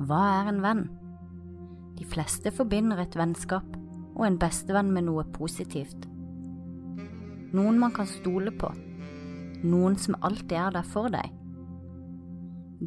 Hva 0.00 0.20
er 0.38 0.46
en 0.48 0.62
venn? 0.64 0.86
De 1.98 2.06
fleste 2.08 2.48
forbinder 2.56 3.02
et 3.02 3.16
vennskap 3.20 3.66
og 4.14 4.22
en 4.24 4.38
bestevenn 4.40 4.88
med 4.94 5.04
noe 5.10 5.26
positivt. 5.34 6.06
Noen 7.52 7.76
man 7.82 7.92
kan 7.92 8.08
stole 8.08 8.54
på, 8.54 8.70
noen 9.60 9.98
som 10.00 10.16
alltid 10.24 10.56
er 10.56 10.72
der 10.78 10.88
for 10.88 11.12
deg. 11.12 11.28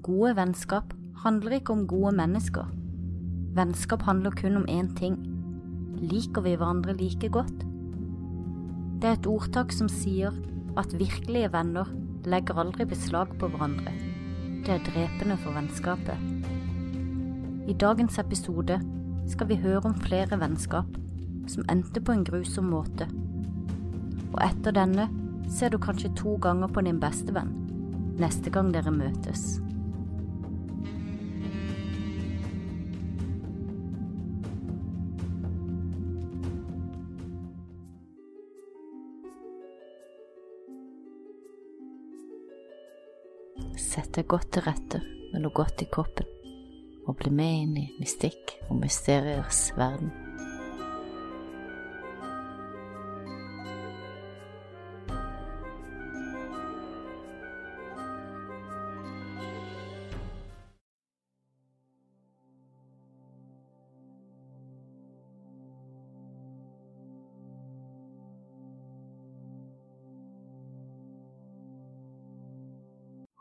Gode 0.02 0.34
vennskap 0.40 0.98
handler 1.22 1.60
ikke 1.60 1.76
om 1.76 1.86
gode 1.92 2.16
mennesker. 2.18 2.66
Vennskap 3.54 4.08
handler 4.10 4.34
kun 4.34 4.64
om 4.64 4.66
én 4.66 4.90
ting. 4.98 5.20
Liker 6.02 6.42
vi 6.42 6.58
hverandre 6.58 6.98
like 6.98 7.30
godt? 7.30 7.68
Det 8.98 9.12
er 9.12 9.20
et 9.20 9.30
ordtak 9.30 9.76
som 9.76 9.92
sier 10.02 10.34
at 10.82 10.98
virkelige 10.98 11.54
venner 11.54 11.94
legger 12.26 12.58
aldri 12.66 12.90
beslag 12.90 13.38
på 13.38 13.54
hverandre. 13.54 13.94
Det 14.66 14.80
er 14.80 14.88
drepende 14.90 15.38
for 15.44 15.54
vennskapet. 15.54 16.33
I 17.64 17.74
dagens 17.74 18.18
episode 18.20 18.76
skal 19.32 19.48
vi 19.48 19.56
høre 19.56 19.86
om 19.88 19.94
flere 19.96 20.36
vennskap 20.36 20.98
som 21.48 21.64
endte 21.72 22.02
på 22.04 22.12
en 22.12 22.26
grusom 22.28 22.68
måte. 22.74 23.08
Og 24.34 24.40
etter 24.44 24.76
denne 24.76 25.06
ser 25.48 25.72
du 25.72 25.80
kanskje 25.80 26.12
to 26.20 26.36
ganger 26.44 26.68
på 26.68 26.84
din 26.84 27.00
bestevenn 27.00 27.54
neste 28.20 28.52
gang 28.52 28.74
dere 28.76 28.92
møtes. 28.92 29.62
Sett 43.80 44.12
deg 44.20 44.28
godt 44.28 44.52
til 44.52 44.68
rette 44.68 45.00
med 45.32 45.46
noe 45.46 45.56
godt 45.56 45.88
i 45.88 45.88
koppen, 45.88 46.28
og 47.06 47.18
bli 47.20 47.32
med 47.32 47.56
inn 47.64 47.78
i 47.78 47.88
mystikk 48.00 48.58
og 48.70 48.78
mysteriers 48.84 49.72
verden. 49.78 50.14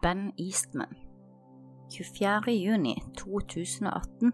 Ben 0.03 0.33
Eastman 0.39 1.12
24. 1.93 2.53
juni 2.57 2.95
2018 3.19 4.31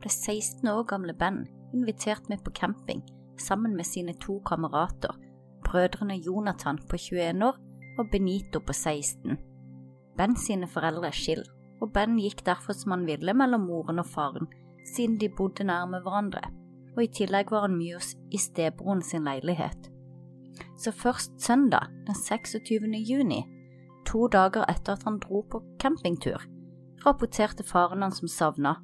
ble 0.00 0.10
16 0.10 0.68
år 0.70 0.84
gamle 0.88 1.12
Ben 1.12 1.42
invitert 1.76 2.30
med 2.30 2.40
på 2.44 2.52
camping 2.56 3.02
sammen 3.40 3.74
med 3.76 3.84
sine 3.84 4.14
to 4.22 4.38
kamerater, 4.48 5.12
brødrene 5.66 6.16
Jonathan 6.16 6.78
på 6.88 6.96
21 6.96 7.44
år 7.44 7.58
og 7.98 8.08
Benito 8.12 8.62
på 8.64 8.72
16. 8.72 9.36
Ben 10.16 10.36
sine 10.40 10.68
foreldre 10.72 11.10
er 11.10 11.18
skilt, 11.18 11.50
og 11.84 11.92
Ben 11.92 12.16
gikk 12.16 12.40
derfor 12.46 12.72
som 12.72 12.94
han 12.94 13.04
ville 13.04 13.34
mellom 13.36 13.66
moren 13.68 14.00
og 14.00 14.08
faren, 14.08 14.48
siden 14.94 15.18
de 15.20 15.28
bodde 15.28 15.66
nærme 15.68 16.00
hverandre, 16.00 16.40
og 16.96 17.04
i 17.04 17.12
tillegg 17.12 17.52
var 17.52 17.66
han 17.66 17.76
mye 17.76 18.00
i 18.32 18.40
stebroren 18.40 19.04
sin 19.04 19.28
leilighet. 19.28 19.90
Så 20.80 20.92
først 20.96 21.36
søndag, 21.44 21.92
den 22.06 22.16
26. 22.16 22.88
juni, 23.04 23.44
To 24.06 24.28
dager 24.30 24.64
etter 24.70 24.94
at 24.94 25.02
han 25.02 25.18
dro 25.18 25.42
på 25.50 25.60
campingtur, 25.82 26.40
rapporterte 27.04 27.64
faren 27.66 28.02
hans 28.02 28.18
som 28.22 28.28
savna, 28.28 28.76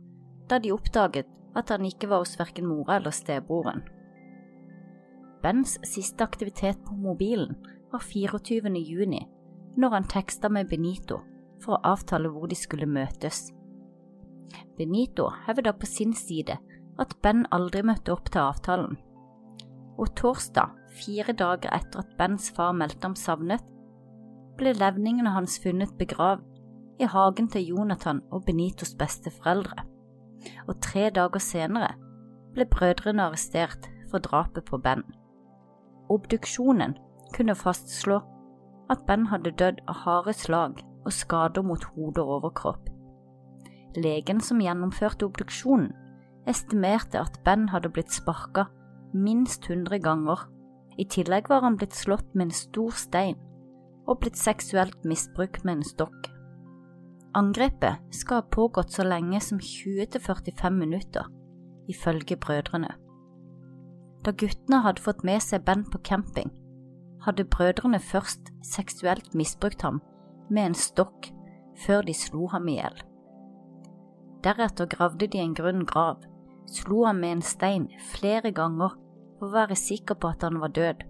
da 0.49 0.59
de 0.59 0.73
oppdaget 0.75 1.29
at 1.57 1.71
han 1.73 1.85
ikke 1.87 2.09
var 2.11 2.25
hos 2.25 2.39
verken 2.41 2.69
mora 2.69 2.99
eller 2.99 3.15
stebroren. 3.15 3.83
Bens 5.43 5.79
siste 5.89 6.25
aktivitet 6.25 6.85
på 6.87 6.95
mobilen 6.95 7.57
var 7.93 8.01
24. 8.01 8.71
juni, 8.79 9.25
når 9.77 9.97
han 9.97 10.09
teksta 10.09 10.49
med 10.49 10.69
Benito 10.71 11.19
for 11.63 11.77
å 11.77 11.95
avtale 11.95 12.31
hvor 12.31 12.49
de 12.51 12.59
skulle 12.59 12.87
møtes. 12.87 13.49
Benito 14.79 15.29
hevda 15.47 15.73
på 15.73 15.89
sin 15.89 16.15
side 16.17 16.59
at 17.01 17.17
Ben 17.25 17.45
aldri 17.51 17.83
møtte 17.87 18.13
opp 18.15 18.31
til 18.31 18.45
avtalen. 18.45 18.97
Og 19.99 20.15
torsdag, 20.19 20.73
fire 20.93 21.35
dager 21.37 21.73
etter 21.75 22.03
at 22.03 22.17
Bens 22.19 22.51
far 22.55 22.73
meldte 22.77 23.07
ham 23.07 23.17
savnet, 23.19 23.65
ble 24.59 24.75
levningene 24.77 25.33
hans 25.33 25.59
funnet 25.63 25.95
begravd 25.99 26.52
i 27.01 27.09
hagen 27.09 27.49
til 27.49 27.67
Jonathan 27.67 28.23
og 28.31 28.45
Benitos 28.45 28.95
besteforeldre, 28.99 29.85
og 30.69 30.81
tre 30.81 31.11
dager 31.15 31.39
senere 31.39 31.95
ble 32.55 32.67
brødrene 32.69 33.23
arrestert 33.23 33.89
for 34.11 34.19
drapet 34.19 34.65
på 34.65 34.79
Ben. 34.79 35.03
Obduksjonen 36.09 36.97
kunne 37.35 37.55
fastslå 37.55 38.21
at 38.91 39.07
Ben 39.07 39.27
hadde 39.27 39.55
dødd 39.57 39.81
av 39.89 40.03
harde 40.05 40.35
slag 40.37 40.83
og 41.05 41.13
skader 41.13 41.65
mot 41.65 41.85
hode 41.95 42.23
og 42.23 42.35
overkropp. 42.39 42.91
Legen 43.97 44.41
som 44.41 44.61
gjennomførte 44.61 45.27
obduksjonen, 45.29 45.93
estimerte 46.49 47.21
at 47.21 47.41
Ben 47.45 47.69
hadde 47.73 47.93
blitt 47.93 48.13
sparka 48.13 48.67
minst 49.13 49.69
100 49.71 49.99
ganger. 50.03 50.49
I 50.99 51.05
tillegg 51.05 51.49
var 51.49 51.65
han 51.65 51.77
blitt 51.77 51.97
slått 51.97 52.35
med 52.35 52.49
en 52.51 52.57
stor 52.57 52.93
stein 52.97 53.39
og 54.07 54.19
blitt 54.21 54.37
seksuelt 54.37 55.05
misbrukt 55.05 55.65
med 55.65 55.79
en 55.79 55.87
stokk. 55.87 56.32
Angrepet 57.35 57.97
skal 58.13 58.43
ha 58.43 58.49
pågått 58.51 58.93
så 58.93 59.05
lenge 59.07 59.41
som 59.41 59.59
20–45 59.59 60.71
minutter, 60.71 61.25
ifølge 61.89 62.37
brødrene. 62.37 62.91
Da 64.25 64.35
guttene 64.37 64.83
hadde 64.85 65.01
fått 65.01 65.25
med 65.25 65.41
seg 65.41 65.65
Ben 65.65 65.85
på 65.89 65.99
camping, 66.05 66.51
hadde 67.25 67.49
brødrene 67.49 68.01
først 68.05 68.53
seksuelt 68.67 69.33
misbrukt 69.35 69.83
ham 69.83 70.03
med 70.51 70.67
en 70.67 70.77
stokk 70.77 71.31
før 71.87 72.05
de 72.05 72.15
slo 72.15 72.51
ham 72.53 72.69
i 72.69 72.77
hjel. 72.77 73.01
Deretter 74.45 74.91
gravde 74.93 75.27
de 75.27 75.41
en 75.41 75.55
grunn 75.57 75.87
grav, 75.89 76.21
slo 76.69 77.07
ham 77.07 77.23
med 77.25 77.39
en 77.39 77.47
stein 77.47 77.89
flere 78.11 78.53
ganger 78.53 78.93
for 79.39 79.49
å 79.49 79.55
være 79.57 79.79
sikker 79.79 80.21
på 80.21 80.35
at 80.35 80.45
han 80.45 80.61
var 80.61 80.75
død, 80.77 81.07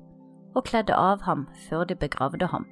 og 0.54 0.65
kledde 0.71 0.94
av 0.94 1.27
ham 1.27 1.49
før 1.66 1.84
de 1.91 1.99
begravde 1.99 2.47
ham. 2.54 2.69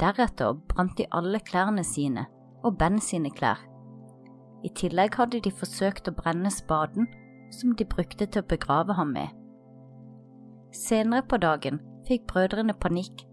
Deretter 0.00 0.54
brant 0.68 0.96
de 0.96 1.04
alle 1.12 1.40
klærne 1.44 1.84
sine 1.84 2.24
og 2.64 2.78
Ben 2.78 3.00
sine 3.04 3.30
klær. 3.30 3.58
I 4.64 4.70
tillegg 4.76 5.16
hadde 5.20 5.40
de 5.44 5.52
forsøkt 5.52 6.08
å 6.08 6.14
brenne 6.16 6.50
spaden 6.52 7.08
som 7.52 7.74
de 7.76 7.84
brukte 7.84 8.26
til 8.26 8.40
å 8.40 8.48
begrave 8.48 8.96
ham 8.96 9.12
med. 9.16 9.28
Senere 10.76 11.26
på 11.28 11.36
dagen 11.42 11.80
fikk 12.08 12.24
brødrene 12.30 12.76
panikk 12.80 13.26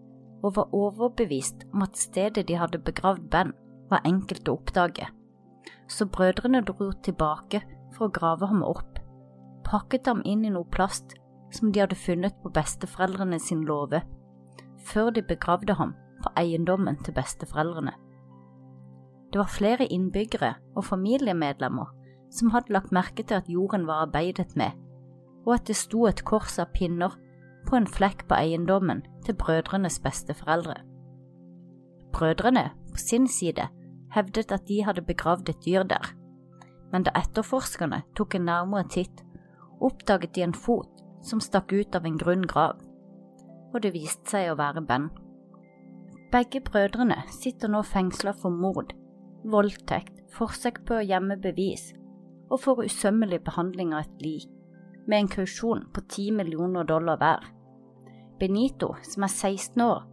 og 0.44 0.55
var 0.57 0.73
overbevist 0.75 1.63
om 1.73 1.85
at 1.85 2.00
stedet 2.00 2.47
de 2.50 2.57
hadde 2.59 2.84
begravd 2.84 3.29
Ben, 3.31 3.53
var 3.88 4.03
enkelt 4.05 4.49
å 4.49 4.57
oppdage, 4.57 5.07
så 5.88 6.05
brødrene 6.05 6.61
dro 6.67 6.89
tilbake 7.03 7.61
for 7.95 8.07
å 8.07 8.13
grave 8.17 8.49
ham 8.51 8.66
opp, 8.67 8.99
pakket 9.67 10.09
ham 10.11 10.19
inn 10.25 10.44
i 10.44 10.51
noe 10.51 10.67
plast 10.75 11.16
som 11.55 11.72
de 11.72 11.79
hadde 11.79 11.95
funnet 11.95 12.35
på 12.44 12.51
besteforeldrene 12.51 13.39
sin 13.39 13.63
låve, 13.67 14.01
før 14.91 15.13
de 15.16 15.23
begravde 15.23 15.78
ham 15.79 15.95
på 16.28 16.34
eiendommen 16.40 17.00
til 17.04 17.16
besteforeldrene. 17.16 17.94
Det 19.32 19.40
var 19.40 19.52
flere 19.52 19.88
innbyggere 19.88 20.54
og 20.76 20.86
familiemedlemmer 20.86 21.94
som 22.32 22.52
hadde 22.52 22.74
lagt 22.76 22.92
merke 22.92 23.24
til 23.24 23.40
at 23.40 23.50
jorden 23.50 23.88
var 23.88 24.08
arbeidet 24.08 24.56
med, 24.56 24.72
og 25.46 25.54
at 25.54 25.68
det 25.68 25.76
sto 25.80 26.06
et 26.08 26.24
kors 26.28 26.60
av 26.60 26.72
pinner 26.76 27.16
på 27.68 27.76
en 27.76 27.88
flekk 27.88 28.26
på 28.28 28.35
eiendommen 28.35 29.03
til 29.26 29.35
brødrenes 29.35 30.00
besteforeldre. 30.03 30.76
Brødrene, 32.12 32.70
på 32.91 32.97
sin 32.97 33.28
side, 33.28 33.68
hevdet 34.16 34.52
at 34.52 34.68
de 34.68 34.84
hadde 34.84 35.02
begravd 35.02 35.50
et 35.50 35.64
dyr 35.66 35.84
der, 35.84 36.12
men 36.91 37.03
da 37.03 37.12
etterforskerne 37.16 38.02
tok 38.16 38.35
en 38.35 38.47
nærmere 38.47 38.88
titt, 38.90 39.23
oppdaget 39.82 40.35
de 40.35 40.44
en 40.44 40.56
fot 40.56 41.03
som 41.23 41.40
stakk 41.44 41.73
ut 41.73 41.96
av 41.96 42.06
en 42.06 42.18
grunn 42.18 42.47
grav, 42.47 42.80
og 43.73 43.82
det 43.84 43.94
viste 43.94 44.32
seg 44.32 44.52
å 44.52 44.59
være 44.59 44.84
Ben. 44.88 45.09
Begge 46.28 46.59
brødrene 46.59 47.22
sitter 47.32 47.72
nå 47.72 47.79
fengsla 47.88 48.34
for 48.35 48.52
mord, 48.52 48.90
voldtekt, 49.47 50.26
forsøk 50.35 50.82
på 50.88 50.97
å 50.97 51.06
gjemme 51.06 51.38
bevis 51.40 51.94
og 52.52 52.59
for 52.64 52.84
usømmelig 52.84 53.40
behandling 53.46 53.94
av 53.96 54.03
et 54.03 54.26
lik, 54.26 54.50
med 55.08 55.22
en 55.22 55.29
kausjon 55.32 55.85
på 55.96 56.03
10 56.03 56.35
millioner 56.35 56.84
dollar 56.88 57.20
hver. 57.22 57.47
Benito, 58.40 58.94
som 59.08 59.24
er 59.24 59.32
16 59.32 59.84
år, 59.84 60.03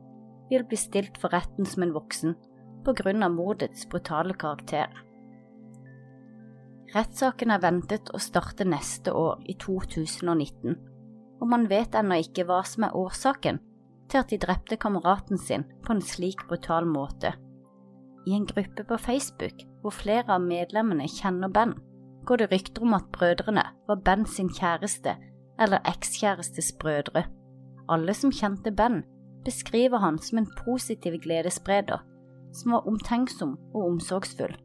vil 0.50 0.64
bli 0.70 0.78
stilt 0.78 1.18
for 1.18 1.34
retten 1.34 1.66
som 1.66 1.82
en 1.82 1.94
voksen 1.94 2.38
av 2.86 3.34
mordets 3.34 3.86
brutale 3.90 4.34
karakter. 4.38 4.90
Rettssaken 6.94 7.50
er 7.50 7.62
ventet 7.62 8.10
å 8.14 8.22
starte 8.22 8.66
neste 8.68 9.10
år, 9.10 9.40
i 9.50 9.54
2019, 9.58 10.74
og 11.40 11.48
man 11.48 11.66
vet 11.66 11.94
ennå 11.98 12.22
ikke 12.22 12.46
hva 12.46 12.62
som 12.62 12.86
er 12.86 12.94
årsaken 12.94 13.58
til 14.08 14.20
at 14.20 14.30
de 14.30 14.38
drepte 14.38 14.76
kameraten 14.76 15.38
sin 15.38 15.64
på 15.84 15.94
en 15.94 16.02
slik 16.02 16.46
brutal 16.48 16.86
måte. 16.86 17.34
I 18.26 18.36
en 18.36 18.46
gruppe 18.46 18.84
på 18.88 18.96
Facebook 18.96 19.64
hvor 19.82 19.92
flere 19.92 20.32
av 20.32 20.40
medlemmene 20.40 21.08
kjenner 21.08 21.52
Ben, 21.52 21.74
går 22.24 22.40
det 22.40 22.50
rykter 22.52 22.82
om 22.82 22.94
at 22.96 23.10
brødrene 23.12 23.64
var 23.88 24.00
Ben 24.04 24.24
sin 24.26 24.48
kjæreste 24.48 25.16
eller 25.60 25.84
ekskjærestes 25.88 26.72
brødre. 26.80 27.26
Alle 27.88 28.14
som 28.14 28.32
kjente 28.32 28.72
Ben, 28.72 29.02
beskriver 29.44 29.98
han 29.98 30.18
som 30.18 30.38
en 30.38 30.50
positiv 30.64 31.18
gledesspreder, 31.20 32.00
som 32.52 32.72
var 32.72 32.88
omtenksom 32.88 33.58
og 33.74 33.84
omsorgsfull. 33.90 34.56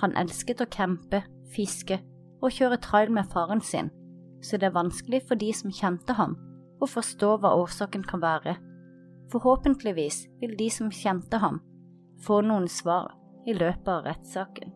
Han 0.00 0.16
elsket 0.16 0.62
å 0.62 0.70
campe, 0.70 1.24
fiske 1.54 1.98
og 2.42 2.52
kjøre 2.52 2.78
trail 2.84 3.10
med 3.10 3.26
faren 3.32 3.60
sin, 3.60 3.90
så 4.42 4.56
det 4.60 4.70
er 4.70 4.78
vanskelig 4.78 5.22
for 5.26 5.34
de 5.40 5.52
som 5.56 5.72
kjente 5.72 6.14
ham, 6.14 6.36
å 6.80 6.88
forstå 6.90 7.36
hva 7.40 7.54
årsaken 7.62 8.04
kan 8.06 8.22
være. 8.24 8.56
Forhåpentligvis 9.32 10.24
vil 10.40 10.56
de 10.58 10.70
som 10.70 10.90
kjente 10.92 11.40
ham, 11.42 11.60
få 12.22 12.40
noen 12.46 12.68
svar 12.70 13.14
i 13.46 13.54
løpet 13.56 13.88
av 13.92 14.04
rettssaken. 14.06 14.74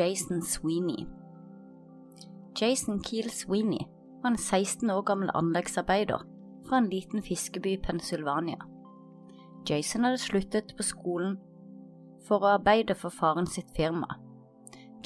Jason 0.00 0.40
Sweeney 0.40 1.04
Jason 2.56 3.02
Keel 3.04 3.28
Sweeney 3.28 3.89
var 4.22 4.32
en 4.32 4.38
16 4.38 4.90
år 4.90 5.02
gammel 5.08 5.30
anleggsarbeider 5.34 6.24
fra 6.68 6.78
en 6.78 6.90
liten 6.90 7.22
fiskeby 7.22 7.74
i 7.74 7.82
Pennsylvania. 7.82 8.58
Jason 9.68 10.04
hadde 10.04 10.18
sluttet 10.18 10.74
på 10.76 10.86
skolen 10.86 11.38
for 12.28 12.44
å 12.44 12.54
arbeide 12.56 12.94
for 12.96 13.12
faren 13.12 13.48
sitt 13.48 13.70
firma. 13.76 14.18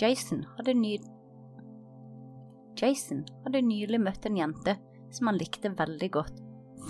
Jason 0.01 0.45
hadde, 0.57 0.75
ny... 0.75 0.97
Jason 2.81 3.25
hadde 3.45 3.63
nylig 3.63 4.01
møtt 4.03 4.27
en 4.27 4.39
jente 4.39 4.77
som 5.15 5.31
han 5.31 5.39
likte 5.39 5.71
veldig 5.79 6.11
godt, 6.15 6.41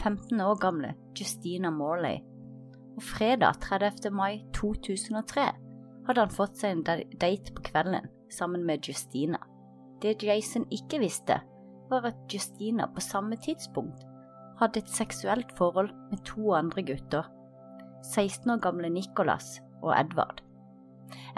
15 0.00 0.41
år 0.41 0.56
gamle 0.61 0.94
Justina 1.17 1.70
Morley, 1.70 2.23
og 2.97 3.03
fredag 3.05 3.61
30. 3.65 4.11
mai 4.15 4.44
2003 4.56 5.49
hadde 6.09 6.20
han 6.20 6.32
fått 6.32 6.61
seg 6.61 6.77
en 6.77 6.85
date 7.20 7.53
på 7.55 7.65
kvelden 7.69 8.09
sammen 8.32 8.65
med 8.67 8.88
Justina. 8.88 9.41
Det 10.03 10.17
Jason 10.23 10.67
ikke 10.75 11.00
visste, 11.00 11.38
var 11.94 12.11
at 12.11 12.26
Justina 12.31 12.88
på 12.91 13.02
samme 13.05 13.38
tidspunkt 13.41 14.02
hadde 14.61 14.82
et 14.82 14.91
seksuelt 14.91 15.50
forhold 15.58 15.91
med 16.11 16.23
to 16.26 16.52
andre 16.55 16.82
gutter, 16.87 17.29
16 18.05 18.50
år 18.50 18.61
gamle 18.62 18.91
Nicholas 18.93 19.58
og 19.82 19.94
Edvard. 19.96 20.43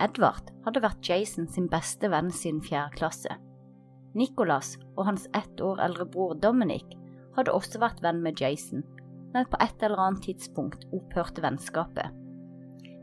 Edvard 0.01 0.51
hadde 0.67 0.83
vært 0.85 1.09
Jason 1.09 1.49
sin 1.49 1.69
beste 1.73 2.11
venn 2.13 2.31
siden 2.35 2.63
fjerde 2.65 2.97
klasse. 2.99 3.39
Nicholas 4.17 4.75
og 4.97 5.07
hans 5.11 5.27
ett 5.37 5.61
år 5.61 5.81
eldre 5.85 6.07
bror 6.09 6.37
Dominic 6.41 6.97
hadde 7.37 7.53
også 7.53 7.81
vært 7.83 8.03
venn 8.05 8.23
med 8.25 8.41
Jason, 8.41 8.85
men 9.35 9.49
på 9.53 9.61
et 9.61 9.83
eller 9.85 10.01
annet 10.01 10.25
tidspunkt 10.25 10.87
opphørte 10.97 11.45
vennskapet. 11.45 12.13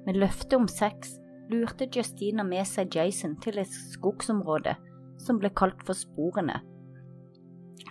Med 0.08 0.18
løfte 0.20 0.58
om 0.58 0.68
sex 0.68 1.18
lurte 1.52 1.88
Justina 1.94 2.44
med 2.44 2.66
seg 2.68 2.96
Jason 2.96 3.38
til 3.44 3.60
et 3.62 3.78
skogsområde 3.94 4.76
som 5.22 5.40
ble 5.40 5.52
kalt 5.56 5.80
for 5.86 5.98
Sporene, 5.98 6.60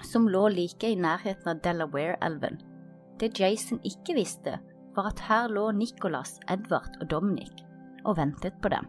som 0.02 0.28
lå 0.28 0.48
like 0.48 0.88
i 0.88 0.98
nærheten 0.98 1.48
av 1.48 1.60
Delaware-elven. 1.64 2.58
Det 3.20 3.32
Jason 3.38 3.80
ikke 3.86 4.16
visste, 4.18 4.58
var 4.96 5.12
at 5.12 5.22
her 5.28 5.48
lå 5.48 5.70
Nicholas, 5.72 6.38
Edvard 6.50 6.98
og 7.00 7.10
Dominic 7.10 7.62
og 8.04 8.16
ventet 8.16 8.58
på 8.62 8.68
dem. 8.72 8.88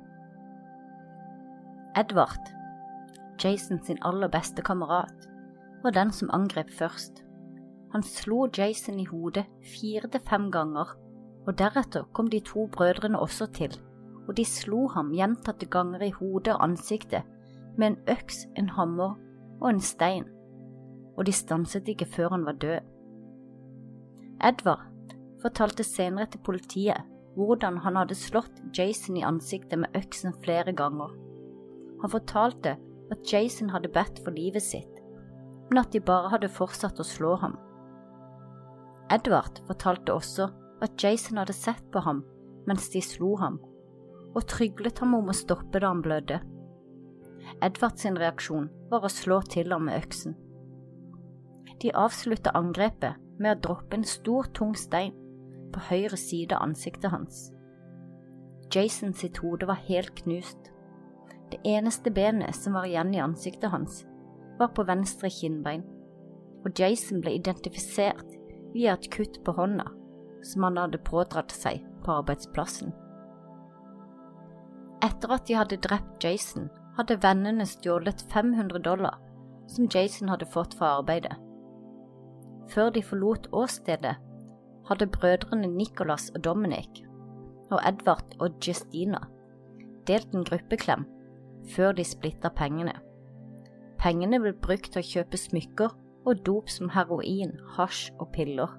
Edvard, 1.98 2.51
Jason 3.44 3.80
sin 3.86 4.01
aller 4.01 4.28
beste 4.28 4.62
kamerat, 4.62 5.30
var 5.84 5.92
den 5.92 6.12
som 6.12 6.31
angrep 6.34 6.72
først. 6.72 7.24
Han 7.94 8.04
slo 8.04 8.48
Jason 8.57 9.00
i 9.00 9.06
hodet 9.06 9.45
fire 9.75 10.10
til 10.10 10.22
fem 10.30 10.51
ganger, 10.51 10.98
og 11.48 11.57
deretter 11.57 12.10
kom 12.13 12.30
de 12.30 12.40
to 12.40 12.68
brødrene 12.74 13.19
også 13.19 13.51
til 13.54 13.78
og 14.28 14.38
de 14.38 14.45
slo 14.48 14.88
ham 14.94 15.12
gjentatte 15.16 15.68
ganger 15.72 16.07
i 16.07 16.13
hodet 16.16 16.56
og 16.56 16.63
ansiktet 16.63 17.28
med 17.78 17.88
en 17.88 17.98
øks, 18.16 18.45
en 18.57 18.69
hammer 18.69 19.16
og 19.62 19.69
en 19.69 19.81
stein, 19.81 20.25
og 21.18 21.27
de 21.27 21.33
stanset 21.36 21.89
ikke 21.89 22.10
før 22.10 22.33
han 22.36 22.45
var 22.48 22.60
død. 22.62 22.80
Edvard 24.44 25.15
fortalte 25.44 25.83
senere 25.83 26.30
til 26.31 26.42
politiet 26.45 27.10
hvordan 27.38 27.80
han 27.83 27.98
hadde 27.98 28.18
slått 28.18 28.62
Jason 28.77 29.18
i 29.18 29.25
ansiktet 29.25 29.80
med 29.81 29.95
øksen 29.98 30.36
flere 30.44 30.74
ganger. 30.77 31.13
Han 32.01 32.12
fortalte 32.12 32.75
at 33.12 33.33
Jason 33.33 33.71
hadde 33.74 33.92
bedt 33.94 34.21
for 34.24 34.36
livet 34.36 34.63
sitt, 34.63 35.00
men 35.69 35.81
at 35.81 35.94
de 35.94 36.01
bare 36.04 36.30
hadde 36.33 36.51
fortsatt 36.51 37.00
å 37.01 37.07
slå 37.07 37.36
ham. 37.42 37.57
Edvard 39.13 39.62
fortalte 39.68 40.13
også 40.13 40.50
at 40.83 40.98
Jason 41.01 41.39
hadde 41.42 41.56
sett 41.57 41.83
på 41.94 42.04
ham 42.06 42.24
mens 42.68 42.88
de 42.94 43.01
slo 43.04 43.36
ham 43.42 43.59
og 44.33 44.48
tryglet 44.50 45.00
ham 45.04 45.13
om 45.18 45.30
å 45.30 45.36
stoppe 45.38 45.81
da 45.81 45.92
han 45.92 46.01
blødde. 46.06 46.39
Edvards 47.63 48.06
reaksjon 48.06 48.69
var 48.89 49.06
å 49.06 49.12
slå 49.12 49.42
til 49.51 49.74
ham 49.74 49.86
med 49.89 50.00
øksen. 50.00 50.36
De 51.83 51.91
avslutta 52.00 52.53
angrepet 52.56 53.19
med 53.44 53.57
å 53.57 53.62
droppe 53.65 53.97
en 53.97 54.06
stor, 54.07 54.47
tung 54.56 54.71
stein 54.80 55.12
på 55.74 55.81
høyre 55.89 56.15
side 56.15 56.56
av 56.56 56.63
ansiktet 56.69 57.12
hans. 57.12 57.50
Jason 58.71 59.12
sitt 59.13 59.41
hode 59.44 59.68
var 59.68 59.81
helt 59.89 60.13
knust. 60.21 60.71
Det 61.51 61.59
eneste 61.68 62.13
benet 62.13 62.56
som 62.56 62.77
var 62.77 62.88
igjen 62.88 63.12
i 63.13 63.21
ansiktet 63.21 63.74
hans, 63.74 64.06
var 64.62 64.71
på 64.71 64.88
venstre 64.88 65.27
kinnbein, 65.33 65.83
og 66.63 66.71
Jason 66.80 67.19
ble 67.19 67.35
identifisert 67.35 68.31
via 68.71 68.95
et 68.95 69.12
kutt 69.12 69.41
på 69.44 69.53
hånda 69.59 69.89
som 70.47 70.63
han 70.63 70.80
hadde 70.80 71.03
pådratt 71.03 71.51
seg 71.51 71.83
på 72.06 72.15
arbeidsplassen. 72.21 72.95
Etter 75.03 75.35
at 75.35 75.50
de 75.50 75.59
hadde 75.59 75.83
drept 75.83 76.24
Jason, 76.24 76.71
hadde 76.95 77.19
vennene 77.19 77.68
stjålet 77.68 78.24
500 78.31 78.80
dollar 78.88 79.19
som 79.68 79.89
Jason 79.91 80.31
hadde 80.31 80.47
fått 80.47 80.77
fra 80.80 81.01
arbeidet. 81.01 81.35
Før 82.71 82.90
de 82.90 83.04
forlot 83.04 83.47
åstedet, 83.52 84.16
hadde 84.87 85.07
brødrene 85.07 85.68
Nicholas 85.68 86.30
og 86.35 86.44
Dominic 86.44 87.04
og 87.71 87.80
Edvard 87.87 88.35
og 88.40 88.59
Justina 88.68 89.19
delt 90.07 90.33
en 90.35 90.44
gruppeklem 90.44 91.06
før 91.76 91.92
de 91.95 92.04
splitta 92.04 92.49
pengene. 92.52 92.94
Pengene 93.99 94.40
ble 94.44 94.52
brukt 94.66 94.92
til 94.92 94.99
å 94.99 95.07
kjøpe 95.07 95.40
smykker 95.40 95.94
og 96.28 96.42
dop 96.47 96.71
som 96.71 96.92
heroin, 96.92 97.54
hasj 97.78 98.11
og 98.19 98.31
piller, 98.35 98.71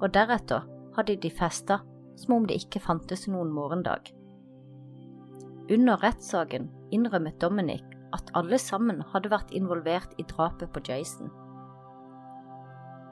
og 0.00 0.12
deretter 0.14 0.66
hadde 0.96 1.16
de 1.22 1.30
festa 1.32 1.80
som 2.20 2.36
om 2.36 2.48
det 2.48 2.58
ikke 2.60 2.82
fantes 2.84 3.26
noen 3.28 3.52
morgendag. 3.56 4.12
Under 5.70 6.00
rettssaken 6.02 6.68
innrømmet 6.92 7.40
Dominic 7.40 7.84
at 8.16 8.32
alle 8.34 8.58
sammen 8.58 9.04
hadde 9.12 9.30
vært 9.32 9.52
involvert 9.54 10.16
i 10.18 10.26
drapet 10.28 10.72
på 10.74 10.82
Jason. 10.88 11.30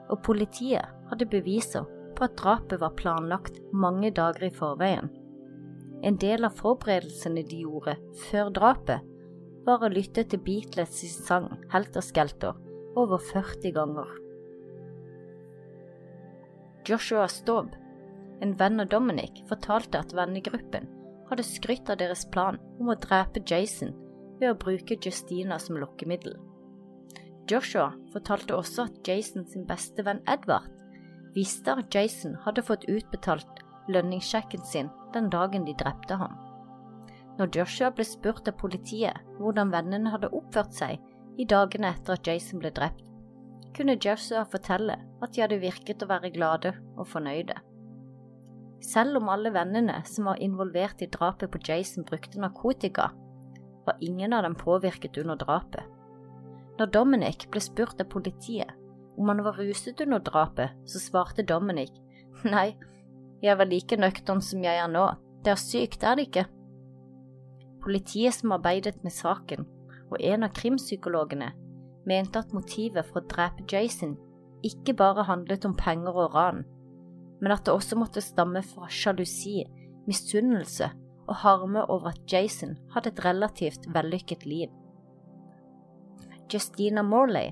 Og 0.09 0.21
politiet 0.25 0.85
hadde 1.09 1.29
beviser 1.29 1.87
på 2.17 2.25
at 2.27 2.37
drapet 2.39 2.81
var 2.81 2.97
planlagt 2.99 3.59
mange 3.71 4.11
dager 4.11 4.49
i 4.49 4.53
forveien. 4.53 5.11
En 6.03 6.15
del 6.19 6.47
av 6.47 6.55
forberedelsene 6.59 7.43
de 7.47 7.61
gjorde 7.65 7.97
før 8.29 8.51
drapet, 8.55 9.05
var 9.67 9.83
å 9.83 9.91
lytte 9.91 10.23
til 10.25 10.41
Beatles 10.41 11.01
sang 11.27 11.49
Helter 11.73 12.03
Skelter 12.03 12.55
over 12.97 13.21
40 13.21 13.75
ganger. 13.75 14.13
Joshua 16.89 17.27
Staub, 17.29 17.75
en 18.41 18.55
venn 18.57 18.81
av 18.81 18.89
Dominic, 18.89 19.43
fortalte 19.49 19.99
at 19.99 20.15
vennegruppen 20.15 20.87
hadde 21.29 21.45
skrytt 21.45 21.91
av 21.91 21.99
deres 22.01 22.23
plan 22.33 22.57
om 22.79 22.89
å 22.89 22.97
drepe 22.97 23.43
Jason 23.45 23.91
ved 24.39 24.53
å 24.53 24.57
bruke 24.57 24.97
Justina 24.97 25.59
som 25.61 25.77
lokkemiddel. 25.77 26.33
Joshua 27.49 27.89
fortalte 28.13 28.55
også 28.55 28.85
at 28.85 29.07
Jason 29.07 29.47
sin 29.49 29.65
beste 29.69 30.05
venn 30.05 30.21
Edvard 30.29 30.67
visste 31.33 31.73
at 31.77 31.95
Jason 31.95 32.35
hadde 32.45 32.63
fått 32.65 32.85
utbetalt 32.89 33.63
lønningssjekken 33.89 34.61
sin 34.65 34.89
den 35.15 35.29
dagen 35.33 35.65
de 35.65 35.73
drepte 35.77 36.17
ham. 36.19 36.35
Når 37.39 37.53
Joshua 37.55 37.89
ble 37.95 38.05
spurt 38.05 38.49
av 38.51 38.57
politiet 38.59 39.17
hvordan 39.39 39.71
vennene 39.73 40.11
hadde 40.13 40.31
oppført 40.35 40.75
seg 40.75 40.99
i 41.39 41.47
dagene 41.47 41.93
etter 41.95 42.17
at 42.17 42.27
Jason 42.27 42.61
ble 42.61 42.71
drept, 42.75 43.05
kunne 43.73 43.97
Joshua 43.97 44.43
fortelle 44.49 44.97
at 45.23 45.33
de 45.33 45.43
hadde 45.45 45.61
virket 45.61 46.03
å 46.03 46.09
være 46.09 46.33
glade 46.35 46.73
og 46.97 47.07
fornøyde. 47.07 47.55
Selv 48.85 49.19
om 49.19 49.29
alle 49.31 49.51
vennene 49.55 50.01
som 50.07 50.29
var 50.29 50.39
involvert 50.43 51.01
i 51.03 51.09
drapet 51.11 51.51
på 51.51 51.61
Jason 51.67 52.05
brukte 52.07 52.41
narkotika, 52.41 53.09
var 53.85 54.03
ingen 54.03 54.35
av 54.35 54.43
dem 54.45 54.55
påvirket 54.59 55.17
under 55.17 55.39
drapet. 55.39 55.83
Når 56.79 56.91
Dominic 56.95 57.49
ble 57.51 57.59
spurt 57.59 57.99
av 57.99 58.07
politiet 58.11 58.69
om 59.19 59.27
han 59.27 59.41
var 59.43 59.57
ruset 59.59 59.99
under 59.99 60.21
drapet, 60.23 60.71
så 60.87 61.01
svarte 61.03 61.43
Dominic 61.43 61.91
nei, 62.47 62.77
Jeg 63.43 63.55
var 63.59 63.67
like 63.67 63.95
nøktern 63.99 64.41
som 64.43 64.63
jeg 64.63 64.79
er 64.79 64.87
nå. 64.91 65.05
Det 65.43 65.51
er 65.51 65.59
sykt, 65.59 66.03
er 66.03 66.15
det 66.15 66.25
ikke? 66.27 66.45
Politiet 67.83 68.35
som 68.35 68.51
arbeidet 68.51 68.97
med 69.03 69.15
saken, 69.15 69.63
og 70.11 70.19
en 70.19 70.43
av 70.43 70.51
krimpsykologene, 70.55 71.53
mente 72.07 72.39
at 72.39 72.51
motivet 72.55 73.07
for 73.07 73.21
å 73.21 73.29
drepe 73.31 73.63
Jason 73.71 74.17
ikke 74.65 74.95
bare 74.99 75.23
handlet 75.27 75.67
om 75.67 75.75
penger 75.79 76.15
og 76.15 76.35
ran, 76.35 76.65
men 77.39 77.55
at 77.55 77.63
det 77.67 77.75
også 77.75 77.95
måtte 77.99 78.23
stamme 78.23 78.63
fra 78.67 78.89
sjalusi, 78.91 79.63
misunnelse 80.07 80.89
og 81.29 81.39
harme 81.43 81.85
over 81.87 82.11
at 82.11 82.23
Jason 82.27 82.75
hadde 82.95 83.13
et 83.13 83.23
relativt 83.23 83.87
vellykket 83.95 84.47
liv. 84.47 84.71
Justina 86.49 87.03
Morley 87.03 87.51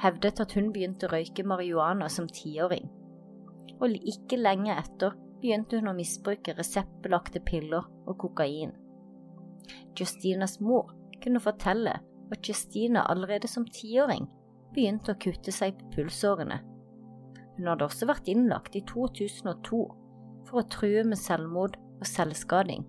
hevdet 0.00 0.40
at 0.40 0.54
hun 0.56 0.70
begynte 0.72 1.08
å 1.08 1.12
røyke 1.12 1.44
marihuana 1.44 2.08
som 2.08 2.28
tiåring, 2.28 2.86
og 3.80 3.96
ikke 4.00 4.38
lenge 4.40 4.76
etter 4.80 5.16
begynte 5.40 5.80
hun 5.80 5.90
å 5.92 5.96
misbruke 5.96 6.54
reseptbelagte 6.56 7.42
piller 7.44 7.84
og 8.06 8.16
kokain. 8.22 8.72
Justinas 9.98 10.58
mor 10.60 10.94
kunne 11.20 11.42
fortelle 11.42 11.98
at 12.30 12.48
Justina 12.48 13.04
allerede 13.12 13.48
som 13.48 13.66
tiåring 13.68 14.28
begynte 14.74 15.12
å 15.12 15.20
kutte 15.20 15.52
seg 15.52 15.76
på 15.78 15.90
pulsårene. 15.96 16.60
Hun 17.58 17.68
hadde 17.68 17.84
også 17.84 18.08
vært 18.08 18.30
innlagt 18.30 18.76
i 18.78 18.84
2002 18.88 19.82
for 20.48 20.62
å 20.62 20.68
true 20.72 21.04
med 21.04 21.20
selvmord 21.20 21.76
og 22.00 22.08
selvskading. 22.08 22.86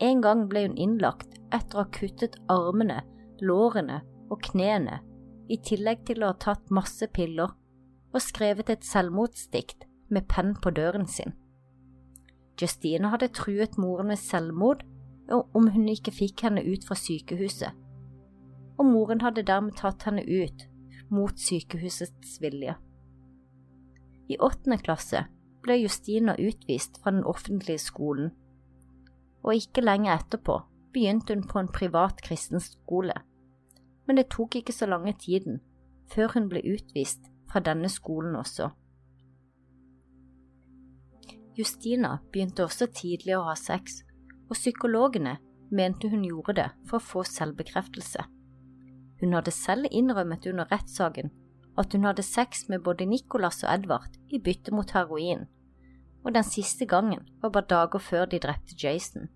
En 0.00 0.22
gang 0.22 0.46
ble 0.48 0.64
hun 0.68 0.78
innlagt 0.78 1.40
etter 1.52 1.80
å 1.80 1.84
ha 1.84 1.92
kuttet 1.92 2.38
armene, 2.52 3.02
lårene 3.42 4.02
og 4.28 4.40
knærne, 4.50 5.00
i 5.48 5.56
tillegg 5.64 6.04
til 6.08 6.22
å 6.22 6.32
ha 6.32 6.36
tatt 6.36 6.72
masse 6.74 7.06
piller 7.14 7.54
og 8.12 8.20
skrevet 8.24 8.70
et 8.72 8.84
selvmordsdikt 8.84 9.86
med 10.12 10.26
penn 10.28 10.54
på 10.60 10.72
døren 10.76 11.06
sin. 11.08 11.32
Justine 12.60 13.12
hadde 13.12 13.30
truet 13.32 13.78
moren 13.78 14.10
med 14.10 14.20
selvmord 14.20 14.82
om 15.28 15.68
hun 15.72 15.88
ikke 15.92 16.14
fikk 16.14 16.44
henne 16.46 16.64
ut 16.64 16.86
fra 16.88 16.96
sykehuset, 16.98 17.72
og 18.78 18.88
moren 18.88 19.22
hadde 19.24 19.46
dermed 19.46 19.76
tatt 19.78 20.06
henne 20.08 20.24
ut 20.24 20.66
mot 21.12 21.38
sykehusets 21.40 22.38
vilje. 22.42 22.74
I 24.28 24.36
åttende 24.44 24.78
klasse 24.82 25.24
ble 25.64 25.78
Justina 25.82 26.34
utvist 26.36 27.00
fra 27.02 27.12
den 27.14 27.24
offentlige 27.28 27.80
skolen, 27.82 28.32
og 29.44 29.56
ikke 29.56 29.84
lenge 29.84 30.12
etterpå 30.12 30.60
begynte 30.92 31.34
hun 31.34 31.46
på 31.48 31.60
en 31.60 31.72
privat 31.72 32.20
kristen 32.24 32.60
skole, 32.60 33.14
men 34.08 34.16
det 34.16 34.30
tok 34.32 34.56
ikke 34.56 34.72
så 34.72 34.88
lange 34.88 35.12
tiden 35.20 35.60
før 36.08 36.32
hun 36.34 36.48
ble 36.48 36.62
utvist 36.64 37.28
fra 37.50 37.60
denne 37.60 37.90
skolen 37.92 38.36
også. 38.40 38.70
Justina 41.58 42.16
begynte 42.32 42.64
også 42.64 42.88
tidlig 42.94 43.34
å 43.36 43.44
ha 43.48 43.54
sex, 43.58 44.00
og 44.48 44.56
psykologene 44.56 45.36
mente 45.74 46.08
hun 46.08 46.24
gjorde 46.24 46.54
det 46.56 46.68
for 46.88 46.96
å 46.98 47.04
få 47.04 47.24
selvbekreftelse. 47.28 48.24
Hun 49.20 49.34
hadde 49.34 49.52
selv 49.52 49.90
innrømmet 49.90 50.46
under 50.48 50.70
rettssaken 50.72 51.32
at 51.78 51.92
hun 51.92 52.06
hadde 52.06 52.24
sex 52.24 52.68
med 52.70 52.84
både 52.86 53.06
Nicholas 53.06 53.60
og 53.64 53.72
Edvard 53.74 54.16
i 54.30 54.40
bytte 54.40 54.72
mot 54.74 54.90
heroin, 54.94 55.44
og 56.24 56.32
den 56.34 56.46
siste 56.46 56.86
gangen 56.86 57.26
var 57.42 57.52
bare 57.52 57.70
dager 57.74 58.02
før 58.02 58.24
de 58.30 58.40
drepte 58.42 58.78
Jason. 58.78 59.28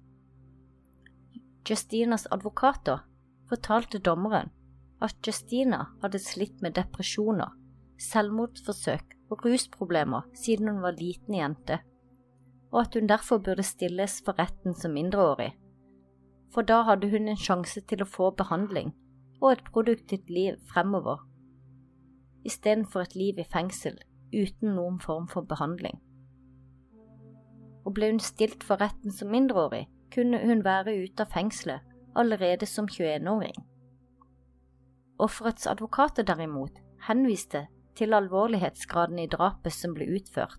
Justinas 1.69 2.27
advokater 2.31 3.05
fortalte 3.51 3.99
dommeren 3.99 4.51
at 5.03 5.19
Justina 5.27 5.87
hadde 6.03 6.21
slitt 6.23 6.63
med 6.63 6.77
depresjoner, 6.79 7.51
selvmordsforsøk 8.01 9.17
og 9.31 9.45
rusproblemer 9.47 10.29
siden 10.39 10.71
hun 10.71 10.83
var 10.85 10.99
liten 10.99 11.37
jente, 11.39 11.81
og 12.73 12.85
at 12.85 12.95
hun 12.99 13.11
derfor 13.11 13.43
burde 13.43 13.67
stilles 13.67 14.21
for 14.25 14.39
retten 14.39 14.75
som 14.79 14.95
mindreårig, 14.97 15.53
for 16.55 16.63
da 16.69 16.83
hadde 16.89 17.11
hun 17.11 17.29
en 17.29 17.41
sjanse 17.49 17.85
til 17.89 18.05
å 18.05 18.09
få 18.09 18.31
behandling 18.39 18.95
og 19.43 19.53
et 19.53 19.69
produktivt 19.73 20.31
liv 20.31 20.59
fremover 20.73 21.25
istedenfor 22.45 23.01
et 23.01 23.17
liv 23.17 23.39
i 23.39 23.47
fengsel 23.53 23.99
uten 24.33 24.75
noen 24.77 24.99
form 25.01 25.29
for 25.29 25.47
behandling. 25.47 25.99
Og 27.85 27.95
ble 27.97 28.13
hun 28.13 28.23
stilt 28.23 28.65
for 28.65 28.81
retten 28.81 29.13
som 29.15 29.33
mindreårig, 29.33 29.87
kunne 30.15 30.41
hun 30.45 30.65
være 30.65 30.95
ute 31.03 31.25
av 31.25 31.33
fengselet 31.35 31.83
allerede 32.17 32.67
som 32.69 32.89
21-åring. 32.89 33.55
Offerets 35.23 35.69
advokater 35.71 36.27
derimot 36.27 36.81
henviste 37.07 37.67
til 37.99 38.17
alvorlighetsgraden 38.17 39.21
i 39.23 39.29
drapet 39.31 39.75
som 39.77 39.95
ble 39.95 40.09
utført, 40.17 40.59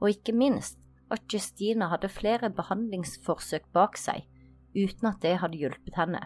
og 0.00 0.10
ikke 0.10 0.34
minst 0.34 0.80
at 1.12 1.26
Justina 1.30 1.90
hadde 1.92 2.10
flere 2.10 2.50
behandlingsforsøk 2.56 3.68
bak 3.76 3.98
seg 4.00 4.24
uten 4.74 5.10
at 5.10 5.20
det 5.22 5.36
hadde 5.42 5.60
hjulpet 5.60 5.98
henne. 6.00 6.22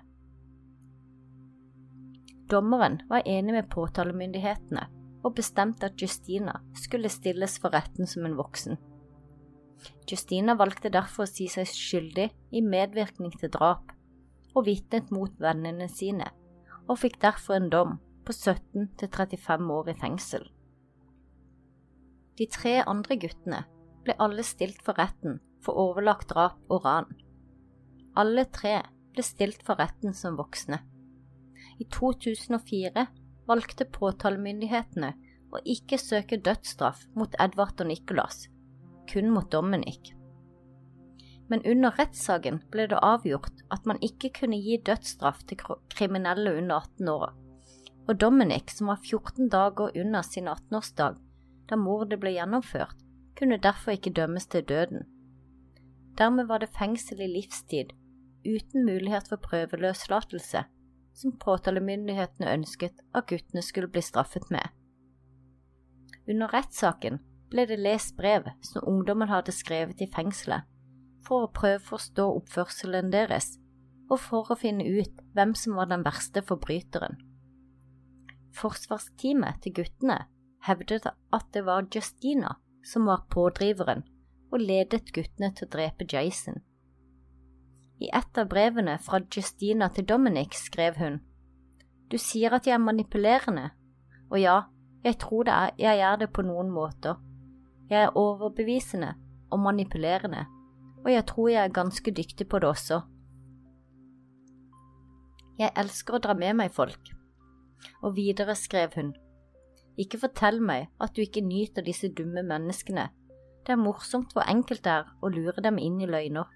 Dommeren 2.46 3.00
var 3.10 3.26
enig 3.26 3.56
med 3.56 3.68
påtalemyndighetene 3.74 4.86
og 5.26 5.34
bestemte 5.34 5.88
at 5.90 5.98
Justina 5.98 6.60
skulle 6.78 7.10
stilles 7.10 7.58
for 7.58 7.74
retten 7.74 8.06
som 8.06 8.28
en 8.28 8.36
voksen. 8.38 8.78
Justina 10.06 10.54
valgte 10.54 10.92
derfor 10.94 11.26
å 11.26 11.30
si 11.30 11.48
seg 11.50 11.66
skyldig 11.68 12.28
i 12.54 12.62
medvirkning 12.62 13.34
til 13.40 13.50
drap, 13.52 13.90
og 14.54 14.68
vitnet 14.68 15.10
mot 15.12 15.34
vennene 15.42 15.88
sine, 15.90 16.30
og 16.86 17.00
fikk 17.02 17.20
derfor 17.22 17.56
en 17.56 17.70
dom 17.72 17.96
på 18.26 18.34
17 18.34 18.90
til 18.98 19.08
35 19.08 19.72
år 19.72 19.90
i 19.92 19.96
fengsel. 20.00 20.46
De 22.36 22.46
tre 22.52 22.78
andre 22.84 23.16
guttene 23.20 23.62
ble 24.04 24.16
alle 24.22 24.44
stilt 24.46 24.82
for 24.86 24.98
retten 25.00 25.38
for 25.64 25.78
overlagt 25.82 26.30
drap 26.30 26.58
og 26.70 26.84
ran. 26.84 27.08
Alle 28.16 28.46
tre 28.52 28.80
ble 29.14 29.24
stilt 29.26 29.64
for 29.66 29.80
retten 29.80 30.14
som 30.14 30.36
voksne. 30.38 30.80
I 31.80 31.84
2004 31.92 33.06
valgte 33.48 33.86
påtalemyndighetene 33.92 35.12
å 35.54 35.62
ikke 35.64 35.98
søke 36.00 36.38
dødsstraff 36.42 37.06
mot 37.16 37.34
Edvard 37.40 37.80
og 37.80 37.90
Nicholas, 37.90 38.46
kun 39.10 39.30
mot 39.32 39.48
Dominic. 39.52 40.15
Men 41.48 41.62
under 41.62 41.94
rettssaken 41.94 42.60
ble 42.72 42.88
det 42.90 42.98
avgjort 43.06 43.62
at 43.70 43.86
man 43.86 44.00
ikke 44.02 44.32
kunne 44.40 44.58
gi 44.58 44.80
dødsstraff 44.86 45.44
til 45.46 45.60
kriminelle 45.94 46.56
under 46.58 46.80
18 46.82 47.08
år, 47.12 47.34
og 48.08 48.20
Dominic, 48.20 48.72
som 48.74 48.90
var 48.90 49.02
14 49.02 49.48
dager 49.50 49.94
unna 50.00 50.22
sin 50.22 50.48
18-årsdag 50.48 51.20
da 51.70 51.78
mordet 51.78 52.18
ble 52.22 52.34
gjennomført, 52.36 52.98
kunne 53.38 53.58
derfor 53.62 53.96
ikke 53.96 54.14
dømmes 54.14 54.46
til 54.46 54.64
døden. 54.66 55.06
Dermed 56.18 56.46
var 56.46 56.62
det 56.62 56.72
fengsel 56.78 57.20
i 57.20 57.28
livstid, 57.28 57.92
uten 58.46 58.86
mulighet 58.86 59.28
for 59.28 59.42
prøveløslatelse 59.42 60.64
som 61.16 61.38
påtalemyndighetene 61.40 62.52
ønsket 62.52 63.02
at 63.14 63.26
guttene 63.26 63.62
skulle 63.62 63.90
bli 63.90 64.02
straffet 64.04 64.50
med. 64.50 64.64
Under 66.28 66.52
rettssaken 66.52 67.20
ble 67.50 67.66
det 67.70 67.78
lest 67.80 68.16
brev 68.18 68.48
som 68.64 68.86
ungdommen 68.86 69.30
hadde 69.30 69.54
skrevet 69.54 70.00
i 70.02 70.10
fengselet, 70.12 70.62
for 71.26 71.46
å 71.46 71.52
prøve 71.52 71.82
å 71.82 71.88
forstå 71.90 72.26
oppførselen 72.40 73.10
deres, 73.14 73.56
og 74.10 74.20
for 74.22 74.52
å 74.52 74.58
finne 74.58 74.86
ut 74.86 75.22
hvem 75.34 75.54
som 75.58 75.78
var 75.78 75.90
den 75.90 76.04
verste 76.06 76.42
forbryteren. 76.46 77.18
Forsvarsteamet 78.56 79.60
til 79.64 79.74
guttene 79.80 80.20
hevdet 80.66 81.10
at 81.10 81.48
det 81.54 81.64
var 81.66 81.88
Justina 81.92 82.56
som 82.86 83.08
var 83.10 83.26
pådriveren 83.30 84.04
og 84.52 84.62
ledet 84.62 85.12
guttene 85.12 85.50
til 85.54 85.66
å 85.66 85.72
drepe 85.74 86.06
Jason. 86.08 86.62
I 87.98 88.10
et 88.14 88.38
av 88.38 88.48
brevene 88.48 88.98
fra 89.02 89.20
Justina 89.32 89.88
til 89.92 90.06
Dominic 90.06 90.54
skrev 90.56 90.98
hun 91.00 91.20
Du 92.10 92.18
sier 92.22 92.54
at 92.54 92.66
jeg 92.68 92.76
er 92.76 92.82
manipulerende, 92.82 93.70
og 94.30 94.38
ja, 94.38 94.58
jeg 95.02 95.18
tror 95.18 95.46
det 95.46 95.54
er, 95.54 95.70
jeg 95.78 95.98
gjør 95.98 96.20
det 96.20 96.28
på 96.34 96.42
noen 96.46 96.70
måter. 96.70 97.16
Jeg 97.90 98.06
er 98.06 98.18
overbevisende 98.18 99.14
og 99.50 99.60
manipulerende, 99.62 100.44
og 101.06 101.12
jeg 101.12 101.22
tror 101.30 101.48
jeg 101.48 101.62
er 101.62 101.74
ganske 101.74 102.10
dyktig 102.10 102.48
på 102.50 102.58
det 102.58 102.68
også. 102.68 102.96
Jeg 105.56 105.70
elsker 105.78 106.16
å 106.16 106.20
dra 106.24 106.34
med 106.34 106.56
meg 106.58 106.72
folk. 106.74 107.12
Og 108.02 108.16
videre 108.16 108.56
skrev 108.58 108.96
hun, 108.98 109.12
ikke 109.96 110.18
fortell 110.18 110.58
meg 110.58 110.88
at 111.00 111.14
du 111.14 111.22
ikke 111.22 111.44
nyter 111.46 111.86
disse 111.86 112.10
dumme 112.10 112.42
menneskene, 112.42 113.06
det 113.66 113.74
er 113.74 113.80
morsomt 113.80 114.34
hvor 114.34 114.46
enkelt 114.50 114.82
det 114.82 114.92
er 114.92 115.08
å 115.22 115.30
lure 115.30 115.62
dem 115.62 115.78
inn 115.78 116.00
i 116.02 116.10
løgner. 116.10 116.50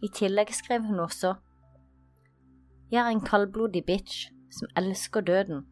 I 0.00 0.08
tillegg 0.14 0.54
skrev 0.54 0.86
hun 0.86 1.02
også 1.02 1.34
Jeg 2.90 3.02
er 3.02 3.10
en 3.10 3.22
kaldblodig 3.22 3.84
bitch 3.86 4.30
som 4.54 4.70
elsker 4.78 5.26
døden, 5.26 5.66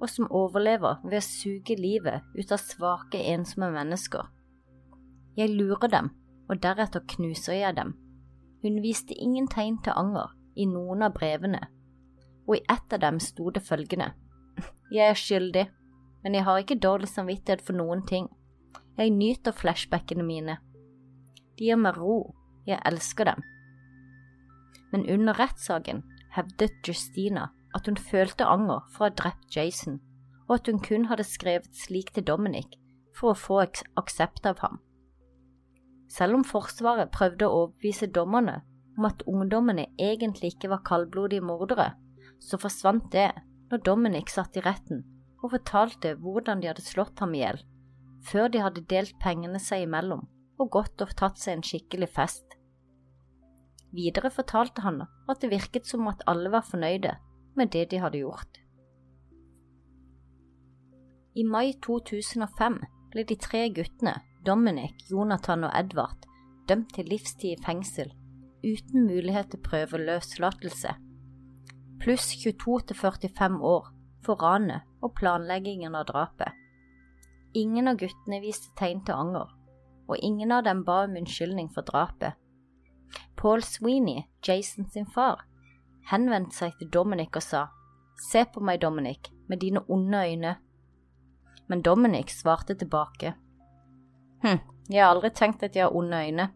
og 0.00 0.10
som 0.10 0.30
overlever 0.30 0.98
ved 1.04 1.18
å 1.22 1.26
suge 1.26 1.78
livet 1.78 2.26
ut 2.34 2.52
av 2.52 2.62
svake, 2.62 3.22
ensomme 3.32 3.70
mennesker. 3.74 4.26
Jeg 5.38 5.54
lurer 5.54 5.90
dem, 5.90 6.10
og 6.50 6.58
deretter 6.62 7.04
knuser 7.14 7.60
jeg 7.60 7.76
dem. 7.78 7.94
Hun 8.62 8.80
viste 8.82 9.14
ingen 9.14 9.46
tegn 9.48 9.78
til 9.84 9.94
anger 9.96 10.34
i 10.58 10.66
noen 10.66 11.06
av 11.06 11.14
brevene, 11.14 11.60
og 12.48 12.56
i 12.58 12.64
ett 12.68 12.96
av 12.96 13.04
dem 13.04 13.20
sto 13.22 13.52
det 13.54 13.62
følgende 13.62 14.10
Jeg 14.96 15.06
er 15.06 15.18
skyldig, 15.18 15.64
men 16.24 16.34
jeg 16.34 16.44
har 16.44 16.58
ikke 16.58 16.80
dårlig 16.82 17.08
samvittighet 17.08 17.62
for 17.64 17.78
noen 17.78 18.02
ting. 18.06 18.26
Jeg 18.98 19.14
nyter 19.14 19.54
flashbackene 19.56 20.26
mine. 20.26 20.58
De 21.56 21.70
gir 21.70 21.78
meg 21.78 21.96
ro, 21.96 22.34
jeg 22.66 22.82
elsker 22.90 23.30
dem. 23.30 23.46
Men 24.90 25.06
under 25.06 25.38
rettssaken 25.38 26.02
hevdet 26.34 26.82
Justina 26.86 27.48
at 27.74 27.86
hun 27.86 27.96
følte 27.96 28.48
anger 28.50 28.82
for 28.90 29.06
å 29.06 29.08
ha 29.08 29.16
drept 29.16 29.54
Jason, 29.54 30.00
og 30.48 30.58
at 30.58 30.68
hun 30.68 30.82
kun 30.82 31.06
hadde 31.06 31.24
skrevet 31.24 31.70
slik 31.78 32.10
til 32.16 32.26
Dominic 32.26 32.74
for 33.16 33.32
å 33.32 33.38
få 33.38 33.60
aksept 33.62 34.46
av 34.50 34.58
ham. 34.64 34.80
Selv 36.10 36.40
om 36.40 36.44
Forsvaret 36.44 37.12
prøvde 37.14 37.46
å 37.46 37.62
overbevise 37.62 38.10
dommerne 38.10 38.60
om 38.98 39.06
at 39.06 39.22
ungdommene 39.30 39.86
egentlig 39.98 40.54
ikke 40.54 40.72
var 40.72 40.82
kaldblodige 40.86 41.44
mordere, 41.44 41.92
så 42.42 42.58
forsvant 42.58 43.10
det 43.14 43.30
når 43.70 43.84
Dominic 43.86 44.32
satt 44.32 44.58
i 44.58 44.64
retten 44.64 45.04
og 45.40 45.54
fortalte 45.54 46.16
hvordan 46.20 46.60
de 46.60 46.68
hadde 46.68 46.84
slått 46.84 47.22
ham 47.22 47.34
i 47.36 47.44
hjel, 47.44 47.60
før 48.26 48.50
de 48.52 48.62
hadde 48.64 48.86
delt 48.90 49.16
pengene 49.22 49.60
seg 49.62 49.86
imellom 49.86 50.26
og 50.60 50.72
gått 50.74 51.00
og 51.04 51.14
tatt 51.16 51.38
seg 51.40 51.56
en 51.56 51.64
skikkelig 51.64 52.10
fest. 52.12 52.56
Videre 53.96 54.30
fortalte 54.30 54.84
han 54.84 55.04
at 55.06 55.40
det 55.42 55.50
virket 55.54 55.88
som 55.88 56.06
at 56.10 56.22
alle 56.30 56.50
var 56.52 56.66
fornøyde 56.66 57.16
med 57.58 57.72
det 57.74 57.88
de 57.90 58.02
hadde 58.02 58.20
gjort. 58.20 58.60
I 61.38 61.46
mai 61.46 61.72
2005 61.82 62.76
ble 63.14 63.24
de 63.26 63.36
tre 63.38 63.64
guttene, 63.74 64.18
Dominic, 64.46 65.04
Jonathan 65.10 65.64
og 65.68 65.72
Edvard, 65.76 66.26
dømt 66.68 66.94
til 66.94 67.08
livstid 67.12 67.58
i 67.58 67.62
fengsel 67.64 68.12
uten 68.64 69.06
mulighet 69.06 69.50
til 69.52 69.60
prøveløslatelse, 69.64 70.94
pluss 72.00 72.32
22 72.42 72.80
til 72.88 72.96
45 72.96 73.60
år 73.60 73.90
for 74.24 74.40
ranet 74.42 74.86
og 75.02 75.14
planleggingen 75.16 75.96
av 75.96 76.06
drapet. 76.08 76.56
Ingen 77.56 77.88
av 77.90 77.98
guttene 78.00 78.40
viste 78.40 78.72
tegn 78.78 79.02
til 79.04 79.16
anger, 79.16 79.48
og 80.08 80.16
ingen 80.24 80.52
av 80.52 80.64
dem 80.64 80.84
ba 80.84 81.02
om 81.04 81.18
unnskyldning 81.20 81.68
for 81.74 81.84
drapet. 81.84 82.36
Paul 83.36 83.64
Sweeney, 83.64 84.24
Jason 84.46 84.88
sin 84.88 85.08
far, 85.08 85.44
henvendte 86.10 86.56
seg 86.56 86.76
til 86.78 86.90
Dominic 86.92 87.36
og 87.36 87.44
sa, 87.44 87.66
Se 88.20 88.44
på 88.44 88.60
meg, 88.60 88.82
Dominic, 88.82 89.30
med 89.48 89.62
dine 89.62 89.80
onde 89.88 90.18
øyne. 90.28 90.56
Men 91.68 91.82
Dominic 91.82 92.34
svarte 92.36 92.74
tilbake, 92.76 93.32
Hm, 94.42 94.60
jeg 94.88 95.04
har 95.04 95.12
aldri 95.14 95.30
tenkt 95.36 95.62
at 95.62 95.76
jeg 95.76 95.84
har 95.84 95.96
onde 95.96 96.16
øyne, 96.16 96.48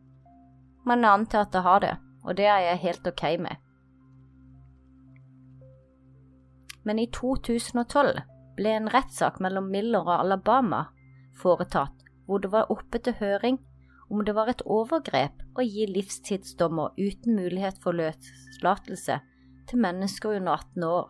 men 0.86 1.04
jeg 1.04 1.18
antar 1.18 1.46
at 1.46 1.54
jeg 1.54 1.66
har 1.66 1.82
det, 1.84 1.96
og 2.24 2.36
det 2.36 2.46
er 2.46 2.62
jeg 2.68 2.82
helt 2.84 3.06
ok 3.06 3.24
med. 3.44 3.60
Men 6.84 6.98
i 6.98 7.06
2012 7.12 8.22
ble 8.56 8.72
en 8.76 8.90
rettssak 8.92 9.40
mellom 9.40 9.70
Miller 9.72 10.04
og 10.04 10.16
Alabama 10.18 10.84
foretatt, 11.40 12.04
hvor 12.26 12.40
det 12.40 12.52
var 12.52 12.72
oppe 12.72 13.00
til 13.04 13.16
høring 13.20 13.60
om 14.10 14.24
det 14.24 14.34
var 14.36 14.50
et 14.52 14.64
overgrep 14.68 15.42
å 15.56 15.64
gi 15.64 15.86
livstidsdommer 15.88 16.96
uten 16.98 17.36
mulighet 17.36 17.80
for 17.82 17.96
løslatelse 17.96 19.20
til 19.68 19.80
mennesker 19.80 20.36
under 20.38 20.60
18 20.60 20.84
år, 20.88 21.06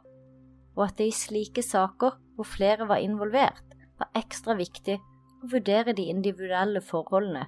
og 0.74 0.84
at 0.86 0.98
det 0.98 1.10
i 1.10 1.16
slike 1.16 1.62
saker 1.62 2.18
hvor 2.34 2.48
flere 2.48 2.88
var 2.90 3.02
involvert, 3.02 3.66
var 3.98 4.10
ekstra 4.18 4.56
viktig 4.58 4.98
å 5.44 5.50
vurdere 5.52 5.92
de 5.92 6.08
individuelle 6.08 6.80
forholdene 6.80 7.46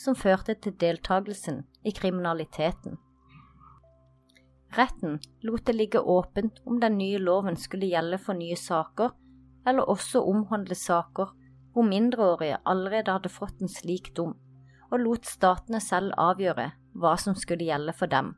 som 0.00 0.16
førte 0.18 0.56
til 0.64 0.74
deltakelsen 0.80 1.62
i 1.84 1.92
kriminaliteten. 1.94 2.96
Retten 4.74 5.20
lot 5.46 5.66
det 5.68 5.76
ligge 5.76 6.00
åpent 6.00 6.58
om 6.66 6.80
den 6.82 6.96
nye 6.98 7.20
loven 7.22 7.56
skulle 7.60 7.92
gjelde 7.92 8.18
for 8.18 8.34
nye 8.34 8.56
saker, 8.58 9.12
eller 9.66 9.90
også 9.90 10.24
omhandle 10.24 10.74
saker 10.74 11.30
hvor 11.74 11.86
mindreårige 11.86 12.62
allerede 12.64 13.12
hadde 13.12 13.32
fått 13.32 13.62
en 13.62 13.70
slik 13.70 14.10
dom 14.16 14.34
og 14.90 15.00
lot 15.02 15.26
statene 15.26 15.80
selv 15.82 16.14
avgjøre 16.20 16.70
hva 17.02 17.14
som 17.18 17.34
skulle 17.38 17.66
gjelde 17.66 17.94
for 17.98 18.10
dem. 18.10 18.34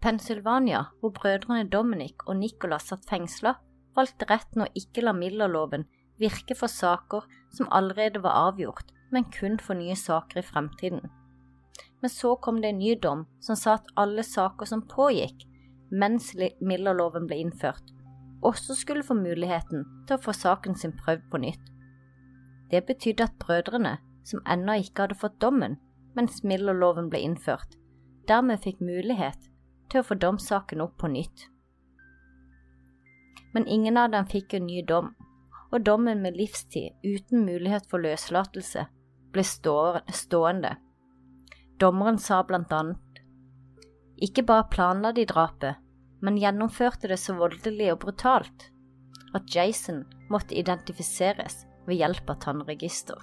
Pennsylvania, 0.00 0.86
hvor 1.00 1.12
brødrene 1.16 1.68
Dominic 1.68 2.22
og 2.26 2.38
Nicholas 2.38 2.88
satt 2.88 3.08
fengsla, 3.08 3.56
valgte 3.96 4.28
retten 4.30 4.64
å 4.64 4.70
ikke 4.78 5.02
la 5.04 5.12
Miller-loven 5.12 5.84
virke 6.20 6.56
for 6.58 6.70
saker 6.70 7.26
som 7.54 7.70
allerede 7.70 8.22
var 8.22 8.36
avgjort, 8.48 8.92
men 9.10 9.24
kun 9.32 9.58
for 9.58 9.78
nye 9.78 9.96
saker 9.96 10.40
i 10.40 10.46
fremtiden. 10.46 11.10
Men 12.00 12.10
så 12.10 12.36
kom 12.36 12.60
det 12.62 12.68
en 12.68 12.78
ny 12.78 12.94
dom 12.94 13.26
som 13.40 13.56
sa 13.56 13.78
at 13.78 13.92
alle 13.96 14.22
saker 14.22 14.66
som 14.66 14.86
pågikk 14.86 15.46
mens 15.90 16.34
Miller-loven 16.60 17.26
ble 17.26 17.40
innført, 17.42 17.94
også 18.44 18.76
skulle 18.76 19.06
få 19.06 19.16
muligheten 19.18 19.84
til 20.06 20.18
å 20.18 20.22
få 20.22 20.34
saken 20.36 20.76
sin 20.78 20.94
prøvd 20.98 21.24
på 21.30 21.40
nytt. 21.42 21.64
Det 22.70 22.84
betydde 22.86 23.24
at 23.24 23.38
brødrene 23.40 23.96
som 24.28 24.44
ennå 24.46 24.76
ikke 24.82 25.06
hadde 25.06 25.18
fått 25.18 25.40
dommen 25.40 25.78
mens 26.14 26.42
Miller-loven 26.44 27.08
ble 27.10 27.22
innført, 27.24 27.78
dermed 28.28 28.60
fikk 28.62 28.82
mulighet 28.84 29.48
til 29.90 30.02
å 30.02 30.06
få 30.06 30.18
domssaken 30.20 30.84
opp 30.84 30.98
på 31.00 31.10
nytt. 31.10 31.48
Men 33.54 33.66
ingen 33.66 33.96
av 33.96 34.12
dem 34.12 34.26
fikk 34.28 34.54
en 34.54 34.66
ny 34.68 34.82
dom, 34.84 35.14
og 35.72 35.84
dommen 35.84 36.22
med 36.24 36.38
livstid 36.38 36.96
uten 37.04 37.44
mulighet 37.44 37.88
for 37.90 38.02
løslatelse 38.02 38.86
ble 39.34 39.44
stående. 39.44 40.76
Dommeren 41.78 42.18
sa 42.18 42.40
blant 42.46 42.72
annet 42.72 43.22
ikke 44.18 44.42
bare 44.42 44.66
planla 44.72 45.12
de 45.14 45.26
drapet, 45.30 45.78
men 46.20 46.38
gjennomførte 46.40 47.06
det 47.10 47.20
så 47.22 47.36
voldelig 47.38 47.92
og 47.92 48.00
brutalt 48.02 48.70
at 49.36 49.54
Jason 49.54 50.02
måtte 50.32 50.56
identifiseres 50.58 51.62
ved 51.86 52.00
hjelp 52.00 52.32
av 52.32 52.40
tannregister. 52.42 53.18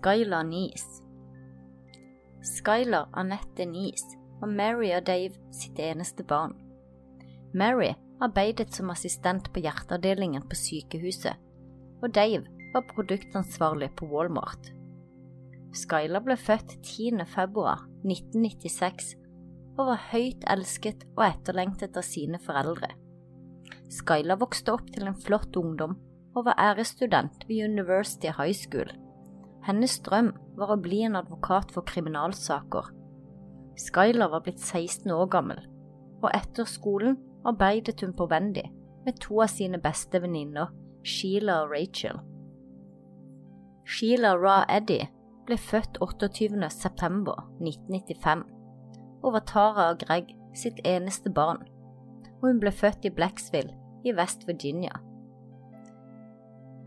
Skylar 0.00 0.44
Nees. 0.44 1.02
Skylar 2.40 3.08
Anette 3.12 3.66
Nees 3.66 4.04
var 4.40 4.48
Mary 4.48 4.94
og 4.96 5.04
Dave 5.04 5.36
sitt 5.52 5.76
eneste 5.76 6.24
barn. 6.24 6.54
Mary 7.52 7.90
arbeidet 8.24 8.72
som 8.72 8.88
assistent 8.94 9.50
på 9.52 9.60
hjerteavdelingen 9.60 10.46
på 10.48 10.56
sykehuset, 10.56 11.36
og 12.00 12.14
Dave 12.16 12.46
var 12.72 12.86
produktansvarlig 12.94 13.90
på 13.98 14.08
Walmart. 14.08 14.70
Skylar 15.76 16.24
ble 16.24 16.38
født 16.40 16.78
10. 16.78 17.20
februar 17.34 17.84
1996 18.00 19.12
og 19.76 19.84
var 19.90 20.08
høyt 20.14 20.48
elsket 20.56 21.04
og 21.10 21.26
etterlengtet 21.26 22.00
av 22.00 22.08
sine 22.08 22.40
foreldre. 22.40 22.88
Skylar 24.00 24.40
vokste 24.40 24.78
opp 24.78 24.88
til 24.96 25.12
en 25.12 25.20
flott 25.28 25.60
ungdom 25.60 26.00
og 26.32 26.48
var 26.48 26.56
æresstudent 26.70 27.44
ved 27.50 27.68
University 27.68 28.32
High 28.32 28.56
School 28.56 28.96
hennes 29.66 29.98
drøm 30.06 30.32
var 30.58 30.72
å 30.74 30.80
bli 30.80 31.02
en 31.06 31.18
advokat 31.20 31.72
for 31.74 31.86
kriminalsaker. 31.88 32.90
Skyler 33.80 34.30
var 34.32 34.44
blitt 34.44 34.60
16 34.60 35.10
år 35.14 35.28
gammel, 35.32 35.60
og 36.20 36.30
etter 36.34 36.68
skolen 36.68 37.18
arbeidet 37.48 38.00
hun 38.04 38.12
på 38.16 38.28
Wendy 38.30 38.66
med 39.06 39.20
to 39.24 39.40
av 39.40 39.52
sine 39.52 39.80
beste 39.80 40.20
venninner, 40.20 40.68
Sheila 41.02 41.62
og 41.64 41.72
Rachel. 41.72 42.20
Sheila 43.88 44.34
Ra 44.36 44.62
Eddy 44.68 45.00
ble 45.48 45.56
født 45.58 45.98
28. 46.04 46.68
september 46.70 47.46
1995 47.58 48.44
og 49.22 49.32
var 49.34 49.44
Tara 49.48 49.88
og 49.92 50.02
Greg 50.04 50.34
sitt 50.56 50.80
eneste 50.84 51.32
barn, 51.32 51.62
og 52.40 52.48
hun 52.48 52.60
ble 52.60 52.72
født 52.72 53.08
i 53.08 53.14
Blacksville 53.14 53.74
i 54.04 54.14
West 54.16 54.46
Virginia. 54.48 54.92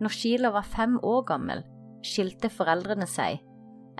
Når 0.01 0.13
Sheila 0.13 0.53
var 0.53 0.65
fem 0.67 0.97
år 1.03 1.21
gammel, 1.27 1.63
skilte 2.03 2.51
foreldrene 2.51 3.07
seg 3.09 3.41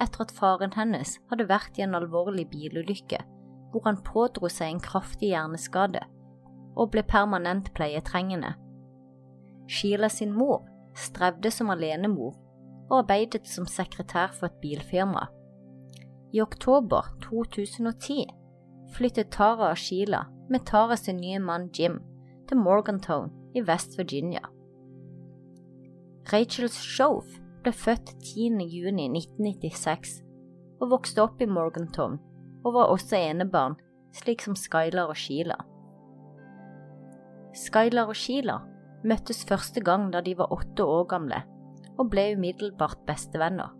etter 0.02 0.26
at 0.26 0.34
faren 0.34 0.74
hennes 0.76 1.18
hadde 1.30 1.48
vært 1.50 1.78
i 1.78 1.86
en 1.86 1.96
alvorlig 1.98 2.48
bilulykke 2.52 3.22
hvor 3.74 3.88
han 3.88 4.02
pådro 4.06 4.50
seg 4.52 4.74
en 4.74 4.84
kraftig 4.84 5.32
hjerneskade 5.32 6.02
og 6.74 6.92
ble 6.94 7.04
permanent 7.06 7.70
pleietrengende. 7.78 8.54
Sheila 9.70 10.10
sin 10.10 10.34
mor 10.34 10.64
strevde 10.98 11.52
som 11.54 11.72
alenemor 11.74 12.36
og 12.90 13.00
arbeidet 13.04 13.48
som 13.50 13.66
sekretær 13.70 14.34
for 14.38 14.50
et 14.50 14.60
bilfirma. 14.62 15.28
I 16.34 16.42
oktober 16.42 17.14
2010 17.26 18.26
flyttet 18.94 19.32
Tara 19.34 19.72
og 19.72 19.78
Sheila 19.78 20.26
med 20.50 20.66
Tara 20.70 20.98
sin 20.98 21.22
nye 21.22 21.40
mann 21.40 21.70
Jim 21.78 22.00
til 22.50 22.58
Morgantown 22.58 23.32
i 23.56 23.62
West 23.62 23.98
Virginia. 23.98 24.42
Rachels 26.34 26.78
Shove 26.78 27.43
ble 27.64 27.74
født 27.76 28.16
10.6.1996 28.20 30.20
og 30.82 30.90
vokste 30.92 31.24
opp 31.24 31.42
i 31.42 31.48
Morgantown 31.48 32.20
og 32.64 32.76
var 32.76 32.92
også 32.92 33.20
enebarn, 33.20 33.76
slik 34.16 34.44
som 34.44 34.56
Skylar 34.56 35.12
og 35.12 35.18
Sheila. 35.20 35.58
Skylar 37.54 38.12
og 38.12 38.18
Sheila 38.18 38.60
møttes 39.04 39.44
første 39.48 39.84
gang 39.84 40.10
da 40.14 40.22
de 40.24 40.36
var 40.40 40.54
åtte 40.56 40.86
år 40.88 41.06
gamle, 41.12 41.44
og 42.00 42.10
ble 42.10 42.32
umiddelbart 42.38 43.04
bestevenner. 43.08 43.74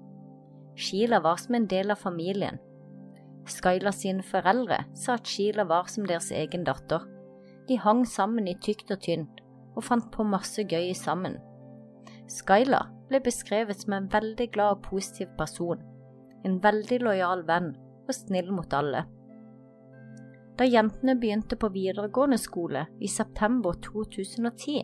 Sheila 0.76 1.22
var 1.24 1.40
som 1.42 1.58
en 1.58 1.68
del 1.70 1.94
av 1.94 2.02
familien. 2.02 2.60
Skylar 3.50 3.96
sine 3.96 4.24
foreldre 4.26 4.84
sa 4.98 5.18
at 5.18 5.28
Sheila 5.28 5.66
var 5.70 5.90
som 5.92 6.08
deres 6.08 6.32
egen 6.32 6.64
datter. 6.68 7.04
De 7.68 7.80
hang 7.80 8.04
sammen 8.08 8.48
i 8.48 8.58
tykt 8.60 8.92
og 8.92 9.02
tynt, 9.04 9.42
og 9.76 9.86
fant 9.88 10.10
på 10.12 10.26
masse 10.28 10.64
gøy 10.70 10.92
sammen. 10.98 11.40
Skylar 12.30 12.92
ble 13.14 13.22
beskrevet 13.22 13.84
som 13.84 13.94
en 13.94 14.08
veldig 14.10 14.48
glad 14.56 14.80
og 14.80 14.86
positiv 14.88 15.30
person, 15.38 15.82
en 16.44 16.58
veldig 16.64 16.98
lojal 17.06 17.44
venn 17.46 17.76
og 18.08 18.16
snill 18.18 18.50
mot 18.52 18.74
alle. 18.74 19.04
Da 20.58 20.66
jentene 20.66 21.16
begynte 21.18 21.58
på 21.58 21.70
videregående 21.74 22.40
skole 22.42 22.88
i 23.02 23.10
september 23.10 23.78
2010, 23.86 24.82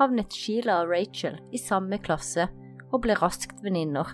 havnet 0.00 0.32
Sheila 0.32 0.80
og 0.82 0.92
Rachel 0.94 1.36
i 1.52 1.60
samme 1.60 2.00
klasse 2.00 2.48
og 2.90 3.02
ble 3.04 3.16
raskt 3.20 3.60
venninner. 3.64 4.08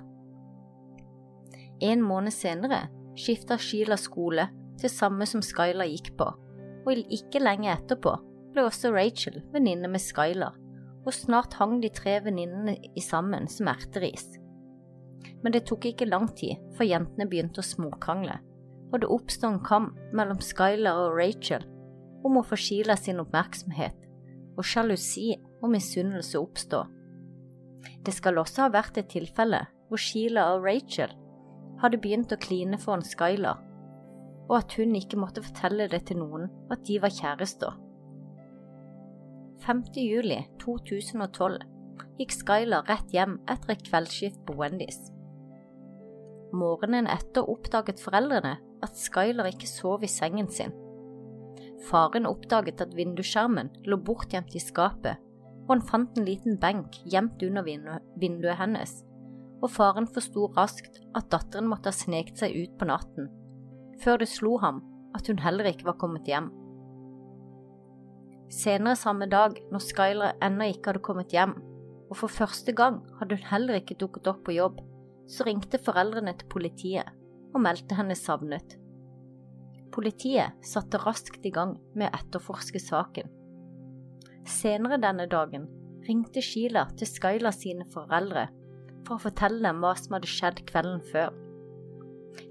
En 1.86 2.02
måned 2.02 2.34
senere 2.34 2.86
skifta 3.18 3.60
Sheila 3.62 3.98
skole 4.00 4.48
til 4.80 4.90
samme 4.90 5.26
som 5.28 5.42
Skylar 5.44 5.86
gikk 5.90 6.16
på, 6.18 6.28
og 6.86 7.14
ikke 7.14 7.42
lenge 7.42 7.70
etterpå 7.72 8.18
ble 8.54 8.66
også 8.66 8.90
Rachel 8.94 9.42
venninne 9.54 9.90
med 9.92 10.02
Skylar, 10.02 10.56
og 11.06 11.14
snart 11.14 11.54
hang 11.60 11.78
de 11.82 11.90
tre 11.94 12.18
venninnene 12.24 12.74
i 12.98 13.02
sammen 13.04 13.46
som 13.50 13.70
erteris. 13.70 14.26
Men 15.42 15.54
det 15.54 15.66
tok 15.68 15.86
ikke 15.86 16.08
lang 16.08 16.26
tid 16.38 16.58
før 16.76 16.90
jentene 16.90 17.28
begynte 17.30 17.62
å 17.62 17.66
småkrangle, 17.66 18.40
og 18.90 19.00
det 19.02 19.10
oppstod 19.12 19.52
en 19.52 19.62
kamp 19.66 19.98
mellom 20.16 20.42
Skylar 20.42 21.06
og 21.06 21.16
Rachel 21.18 21.66
om 22.26 22.40
å 22.40 22.44
få 22.46 22.58
Sheila 22.58 22.96
sin 22.98 23.22
oppmerksomhet, 23.22 23.96
og 24.56 24.66
sjalusi 24.66 25.36
og 25.62 25.70
misunnelse 25.70 26.40
oppstod. 26.40 26.90
Det 28.02 28.14
skal 28.14 28.40
også 28.40 28.66
ha 28.66 28.72
vært 28.74 28.98
et 28.98 29.10
tilfelle 29.12 29.62
hvor 29.86 30.02
Sheila 30.02 30.48
og 30.56 30.66
Rachel 30.66 31.12
hadde 31.82 32.00
begynt 32.02 32.32
å 32.34 32.40
kline 32.40 32.78
foran 32.82 33.04
Skylar, 33.06 33.60
og 34.46 34.54
at 34.58 34.74
hun 34.78 34.94
ikke 34.98 35.18
måtte 35.20 35.44
fortelle 35.44 35.86
det 35.92 36.06
til 36.08 36.22
noen 36.22 36.48
at 36.72 36.82
de 36.88 36.98
var 37.02 37.14
kjærester. 37.14 37.74
5. 39.64 39.82
juli 39.96 40.36
2012 40.60 41.62
gikk 42.18 42.32
Skyler 42.34 42.84
rett 42.86 43.12
hjem 43.14 43.38
etter 43.50 43.72
et 43.72 43.84
kveldsskift 43.88 44.42
på 44.46 44.54
Wendy's. 44.60 44.98
Morgenen 46.54 47.08
etter 47.10 47.48
oppdaget 47.50 48.02
foreldrene 48.02 48.52
at 48.84 49.00
Skyler 49.00 49.48
ikke 49.50 49.68
sov 49.70 50.04
i 50.04 50.10
sengen 50.12 50.50
sin. 50.52 50.74
Faren 51.88 52.28
oppdaget 52.28 52.84
at 52.84 52.94
vindusskjermen 52.96 53.72
lå 53.88 53.98
bortgjemt 54.06 54.54
i 54.54 54.62
skapet, 54.62 55.16
og 55.66 55.72
han 55.74 55.86
fant 55.88 56.18
en 56.20 56.28
liten 56.28 56.60
benk 56.62 57.00
gjemt 57.08 57.42
under 57.42 57.66
vinduet 57.66 58.60
hennes 58.60 59.00
og 59.64 59.72
faren 59.72 60.06
forsto 60.12 60.50
raskt 60.56 61.00
at 61.16 61.30
datteren 61.32 61.68
måtte 61.70 61.90
ha 61.90 61.96
sneket 61.96 62.38
seg 62.42 62.54
ut 62.54 62.76
på 62.78 62.88
natten, 62.92 63.30
før 64.04 64.20
det 64.20 64.28
slo 64.30 64.58
ham 64.62 64.82
at 65.16 65.26
hun 65.32 65.40
heller 65.40 65.72
ikke 65.72 65.88
var 65.88 65.96
kommet 66.00 66.28
hjem. 66.28 66.52
Senere 68.52 68.94
samme 68.98 69.26
dag, 69.26 69.56
når 69.72 69.82
Skyler 69.82 70.36
ennå 70.44 70.68
ikke 70.70 70.92
hadde 70.92 71.02
kommet 71.06 71.32
hjem, 71.34 71.56
og 72.06 72.18
for 72.20 72.30
første 72.30 72.72
gang 72.76 73.00
hadde 73.18 73.38
hun 73.38 73.48
heller 73.50 73.80
ikke 73.80 73.98
dukket 73.98 74.28
opp 74.30 74.44
på 74.46 74.54
jobb, 74.54 74.78
så 75.26 75.46
ringte 75.48 75.82
foreldrene 75.82 76.36
til 76.38 76.50
politiet 76.52 77.08
og 77.54 77.62
meldte 77.64 77.98
henne 77.98 78.14
savnet. 78.18 78.76
Politiet 79.94 80.54
satte 80.66 81.00
raskt 81.02 81.46
i 81.48 81.50
gang 81.50 81.74
med 81.96 82.10
å 82.10 82.20
etterforske 82.20 82.78
saken. 82.82 83.32
Senere 84.46 85.00
denne 85.02 85.26
dagen 85.26 85.66
ringte 86.06 86.42
Sheila 86.44 86.86
til 86.94 87.10
Skylar 87.10 87.54
sine 87.56 87.88
foreldre 87.90 88.46
for 89.06 89.16
å 89.16 89.24
fortelle 89.26 89.62
dem 89.64 89.82
hva 89.82 89.96
som 89.98 90.14
hadde 90.14 90.30
skjedd 90.30 90.62
kvelden 90.68 91.02
før. 91.10 91.34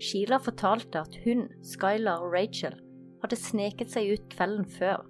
Sheila 0.02 0.42
fortalte 0.44 1.06
at 1.06 1.16
hun, 1.24 1.48
Skylar 1.64 2.26
og 2.26 2.36
Rachel 2.36 2.76
hadde 3.24 3.40
sneket 3.40 3.94
seg 3.94 4.12
ut 4.12 4.26
kvelden 4.34 4.68
før, 4.76 5.06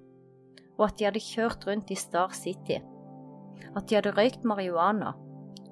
og 0.78 0.88
at 0.90 1.00
de 1.00 1.08
hadde 1.08 1.24
kjørt 1.24 1.66
rundt 1.68 1.92
i 1.92 1.98
Star 2.00 2.34
City, 2.36 2.82
at 3.76 3.88
de 3.90 3.98
hadde 3.98 4.14
røykt 4.16 4.44
marihuana, 4.48 5.14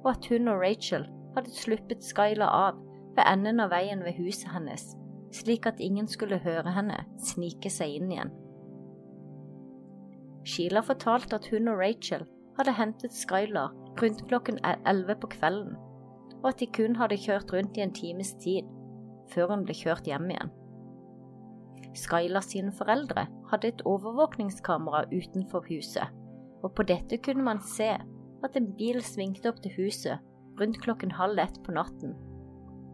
og 0.03 0.09
at 0.11 0.27
hun 0.31 0.47
og 0.51 0.61
Rachel 0.63 1.07
hadde 1.35 1.55
sluppet 1.55 2.03
Skylar 2.03 2.51
av 2.51 2.79
ved 3.15 3.25
enden 3.27 3.61
av 3.63 3.71
veien 3.73 4.03
ved 4.05 4.17
huset 4.19 4.51
hennes, 4.53 4.85
slik 5.33 5.67
at 5.69 5.81
ingen 5.81 6.07
skulle 6.07 6.41
høre 6.43 6.73
henne 6.75 6.99
snike 7.21 7.71
seg 7.71 7.97
inn 7.97 8.11
igjen. 8.11 8.33
Sheila 10.43 10.83
fortalte 10.83 11.39
at 11.39 11.47
hun 11.51 11.71
og 11.71 11.79
Rachel 11.79 12.25
hadde 12.57 12.75
hentet 12.77 13.15
Skylar 13.15 13.71
rundt 14.01 14.25
klokken 14.27 14.59
11 14.65 15.15
på 15.21 15.31
kvelden, 15.37 15.77
og 16.41 16.49
at 16.51 16.59
de 16.59 16.67
kun 16.75 16.97
hadde 16.99 17.21
kjørt 17.21 17.53
rundt 17.53 17.77
i 17.77 17.85
en 17.85 17.95
times 17.95 18.33
tid 18.43 18.67
før 19.31 19.53
hun 19.53 19.63
ble 19.65 19.75
kjørt 19.77 20.09
hjem 20.09 20.27
igjen. 20.33 20.51
Skylar 21.93 22.41
sine 22.45 22.73
foreldre 22.73 23.27
hadde 23.51 23.69
et 23.69 23.81
overvåkningskamera 23.85 25.05
utenfor 25.13 25.65
huset, 25.69 26.09
og 26.63 26.73
på 26.75 26.85
dette 26.89 27.19
kunne 27.21 27.45
man 27.45 27.61
se 27.61 27.91
at 28.43 28.57
en 28.57 28.69
bil 28.77 29.01
svingte 29.05 29.51
opp 29.51 29.61
til 29.63 29.75
huset 29.77 30.21
rundt 30.59 30.79
klokken 30.81 31.13
halv 31.17 31.39
ett 31.41 31.59
på 31.65 31.75
natten, 31.75 32.15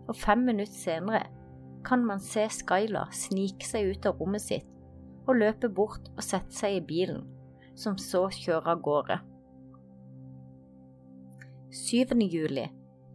og 0.07 0.15
fem 0.15 0.43
minutter 0.47 0.75
senere 0.75 1.25
kan 1.85 2.03
man 2.05 2.19
se 2.19 2.47
Skylar 2.51 3.13
snike 3.15 3.67
seg 3.67 3.93
ut 3.93 4.09
av 4.09 4.19
rommet 4.19 4.43
sitt 4.43 4.67
og 5.29 5.38
løpe 5.38 5.69
bort 5.69 6.09
og 6.15 6.23
sette 6.25 6.55
seg 6.55 6.79
i 6.79 6.85
bilen, 6.85 7.23
som 7.77 7.97
så 8.01 8.25
kjører 8.33 8.73
av 8.73 8.81
gårde. 8.83 9.19
7. 11.69 12.17
juli, 12.25 12.65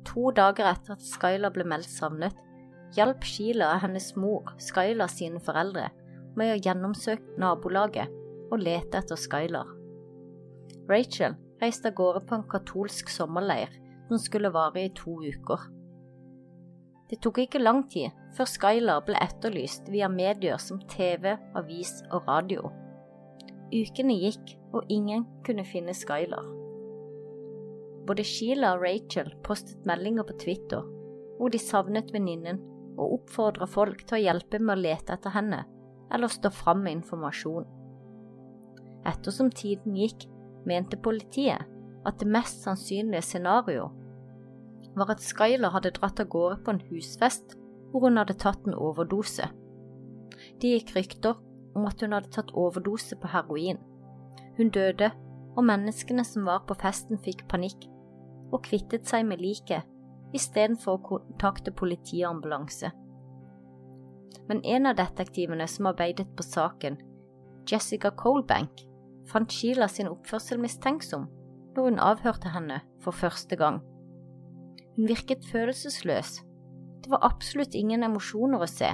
to 0.06 0.30
dager 0.36 0.70
etter 0.70 0.94
at 0.94 1.02
Skylar 1.04 1.52
ble 1.54 1.66
meldt 1.66 1.90
savnet, 1.90 2.36
hjalp 2.96 3.24
Sheila 3.26 3.74
hennes 3.82 4.12
mor 4.16 4.54
Skylar 4.62 5.10
sine 5.10 5.40
foreldre 5.42 5.88
med 6.38 6.54
å 6.54 6.60
gjennomsøke 6.62 7.38
nabolaget 7.40 8.10
og 8.52 8.60
lete 8.62 9.00
etter 9.00 9.18
Skylar. 9.18 9.70
Rachel 10.90 11.36
reiste 11.62 11.90
av 11.90 11.96
gårde 11.98 12.24
på 12.28 12.38
en 12.38 12.48
katolsk 12.50 13.10
sommerleir 13.12 13.72
som 14.08 14.20
skulle 14.20 14.52
vare 14.54 14.84
i 14.84 14.92
to 14.94 15.16
uker. 15.22 15.68
Det 17.10 17.20
tok 17.24 17.42
ikke 17.44 17.62
lang 17.62 17.84
tid 17.92 18.14
før 18.36 18.48
Skylar 18.50 19.04
ble 19.06 19.20
etterlyst 19.20 19.88
via 19.92 20.08
medier 20.10 20.58
som 20.60 20.80
TV, 20.90 21.34
avis 21.56 21.96
og 22.10 22.28
radio. 22.28 22.70
Ukene 23.74 24.16
gikk, 24.18 24.58
og 24.74 24.90
ingen 24.90 25.22
kunne 25.46 25.64
finne 25.66 25.94
Skylar. 25.94 26.46
Både 28.04 28.24
Sheila 28.26 28.74
og 28.74 28.82
Rachel 28.84 29.30
postet 29.46 29.86
meldinger 29.88 30.26
på 30.28 30.36
Twitter 30.42 30.82
hvor 31.38 31.50
de 31.50 31.58
savnet 31.58 32.12
venninnen 32.14 32.60
og 32.96 33.18
oppfordrer 33.18 33.70
folk 33.70 34.04
til 34.04 34.18
å 34.18 34.24
hjelpe 34.24 34.60
med 34.60 34.76
å 34.76 34.82
lete 34.82 35.16
etter 35.16 35.34
henne 35.34 35.64
eller 36.14 36.30
stå 36.30 36.50
fram 36.52 36.84
med 36.84 37.00
informasjon. 37.00 37.66
Ettersom 39.08 39.50
tiden 39.50 39.96
gikk, 39.98 40.28
mente 40.64 40.96
politiet 40.96 41.66
at 42.04 42.20
det 42.20 42.28
mest 42.28 42.62
sannsynlige 42.64 43.24
scenario 43.24 43.90
var 44.94 45.10
at 45.14 45.24
Skyler 45.24 45.74
hadde 45.74 45.92
dratt 45.96 46.20
av 46.22 46.30
gårde 46.30 46.60
på 46.64 46.74
en 46.74 46.84
husfest 46.90 47.56
hvor 47.90 48.06
hun 48.06 48.20
hadde 48.20 48.36
tatt 48.40 48.66
en 48.66 48.76
overdose. 48.78 49.48
Det 50.60 50.70
gikk 50.76 50.94
rykter 50.96 51.40
om 51.74 51.88
at 51.88 52.02
hun 52.02 52.14
hadde 52.14 52.32
tatt 52.34 52.52
overdose 52.54 53.18
på 53.18 53.30
heroin. 53.32 53.80
Hun 54.58 54.70
døde, 54.74 55.10
og 55.54 55.66
menneskene 55.66 56.24
som 56.26 56.46
var 56.48 56.64
på 56.66 56.76
festen 56.78 57.20
fikk 57.22 57.44
panikk 57.50 57.86
og 58.54 58.64
kvittet 58.66 59.06
seg 59.06 59.26
med 59.26 59.42
liket 59.42 59.86
istedenfor 60.34 60.98
å 60.98 61.04
kontakte 61.08 61.72
politi 61.74 62.22
og 62.24 62.36
ambulanse. 62.36 62.90
Men 64.48 64.60
en 64.64 64.90
av 64.90 64.98
detektivene 64.98 65.66
som 65.70 65.88
arbeidet 65.88 66.28
på 66.36 66.44
saken, 66.44 66.98
Jessica 67.70 68.10
Colbank, 68.10 68.84
fant 69.30 69.52
Sheila 69.52 69.88
sin 69.88 70.10
oppførsel 70.10 70.60
mistenksom 70.60 71.28
når 71.74 71.88
hun 71.88 72.02
avhørte 72.02 72.52
henne 72.52 72.82
for 73.02 73.16
første 73.16 73.56
gang. 73.56 73.80
Hun 74.96 75.08
virket 75.08 75.46
følelsesløs. 75.50 76.36
Det 77.02 77.10
var 77.10 77.24
absolutt 77.26 77.74
ingen 77.74 78.04
emosjoner 78.06 78.62
å 78.62 78.68
se. 78.70 78.92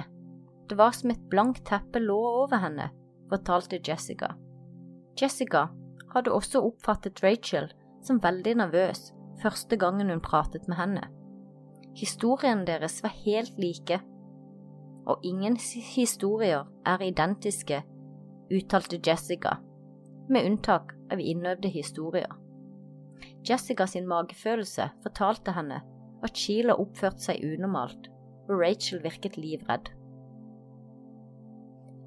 Det 0.69 0.77
var 0.79 0.95
som 0.95 1.11
et 1.11 1.29
blankt 1.29 1.65
teppe 1.67 1.99
lå 1.99 2.17
over 2.45 2.63
henne, 2.63 2.89
fortalte 3.29 3.81
Jessica. 3.83 4.33
Jessica 5.19 5.67
hadde 6.13 6.33
også 6.33 6.63
oppfattet 6.63 7.21
Rachel 7.23 7.69
som 8.03 8.21
veldig 8.23 8.55
nervøs 8.63 9.11
første 9.41 9.77
gangen 9.77 10.09
hun 10.09 10.23
pratet 10.23 10.67
med 10.71 10.79
henne. 10.79 11.03
Historiene 11.97 12.65
deres 12.67 13.01
var 13.03 13.13
helt 13.25 13.57
like, 13.59 13.99
og 15.05 15.25
ingen 15.25 15.57
historier 15.95 16.67
er 16.87 17.03
identiske, 17.03 17.81
uttalte 18.51 18.99
Jessica, 19.07 19.57
med 20.29 20.45
unntak 20.47 20.93
av 21.11 21.19
innøvde 21.19 21.71
historier. 21.73 22.31
Jessica 23.47 23.87
sin 23.89 24.07
magefølelse 24.07 24.91
fortalte 25.03 25.55
henne 25.55 25.81
at 26.23 26.37
Sheila 26.37 26.77
oppførte 26.79 27.25
seg 27.25 27.41
unormalt, 27.43 28.07
og 28.47 28.61
Rachel 28.61 29.01
virket 29.03 29.37
livredd. 29.41 29.89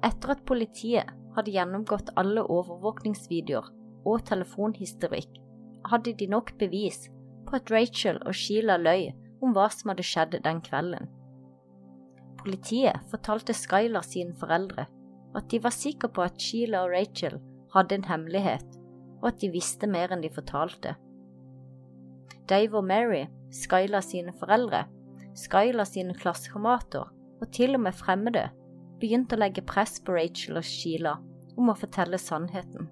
Etter 0.05 0.35
at 0.35 0.45
politiet 0.47 1.11
hadde 1.35 1.51
gjennomgått 1.51 2.13
alle 2.19 2.45
overvåkningsvideoer, 2.45 3.67
og 4.05 4.21
telefonhistorikk 4.29 5.39
hadde 5.89 6.13
de 6.17 6.27
nok 6.29 6.51
bevis 6.61 7.07
på 7.45 7.57
at 7.57 7.71
Rachel 7.73 8.19
og 8.21 8.37
Sheila 8.37 8.77
løy 8.77 9.09
om 9.45 9.53
hva 9.55 9.69
som 9.73 9.91
hadde 9.91 10.05
skjedd 10.05 10.37
den 10.43 10.61
kvelden. 10.65 11.09
Politiet 12.41 13.05
fortalte 13.11 13.55
Skylar 13.57 14.05
sine 14.05 14.35
foreldre 14.37 14.87
at 15.35 15.47
de 15.51 15.59
var 15.63 15.73
sikre 15.75 16.09
på 16.13 16.23
at 16.23 16.41
Sheila 16.41 16.85
og 16.85 16.93
Rachel 16.93 17.39
hadde 17.73 17.97
en 17.97 18.07
hemmelighet, 18.07 18.67
og 19.21 19.31
at 19.31 19.41
de 19.41 19.51
visste 19.51 19.89
mer 19.89 20.13
enn 20.13 20.23
de 20.23 20.31
fortalte. 20.31 20.95
Dave 22.47 22.77
og 22.77 22.85
Mary, 22.87 23.25
Skylar 23.51 24.05
sine 24.05 24.33
foreldre, 24.39 24.85
Skylar 25.35 25.89
sine 25.89 26.15
klassekamerater 26.15 27.09
og 27.41 27.49
til 27.51 27.75
og 27.75 27.83
med 27.87 27.97
fremmede 27.97 28.47
begynte 29.01 29.35
å 29.35 29.41
legge 29.41 29.65
press 29.65 29.97
på 29.99 30.15
Rachel 30.15 30.61
og 30.61 30.67
Sheila 30.67 31.17
om 31.57 31.71
å 31.71 31.77
fortelle 31.77 32.19
sannheten. 32.21 32.87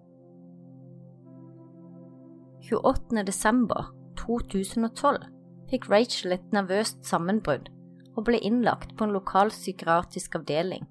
28. 2.64 3.24
desember 3.28 3.92
2012 4.20 5.33
fikk 5.72 5.90
Rachel 5.92 6.36
et 6.36 6.52
nervøst 6.56 7.04
sammenbrudd 7.08 7.70
og 8.14 8.28
ble 8.28 8.40
innlagt 8.46 8.94
på 8.98 9.08
en 9.08 9.16
lokal 9.16 9.50
psykiatrisk 9.54 10.36
avdeling, 10.38 10.86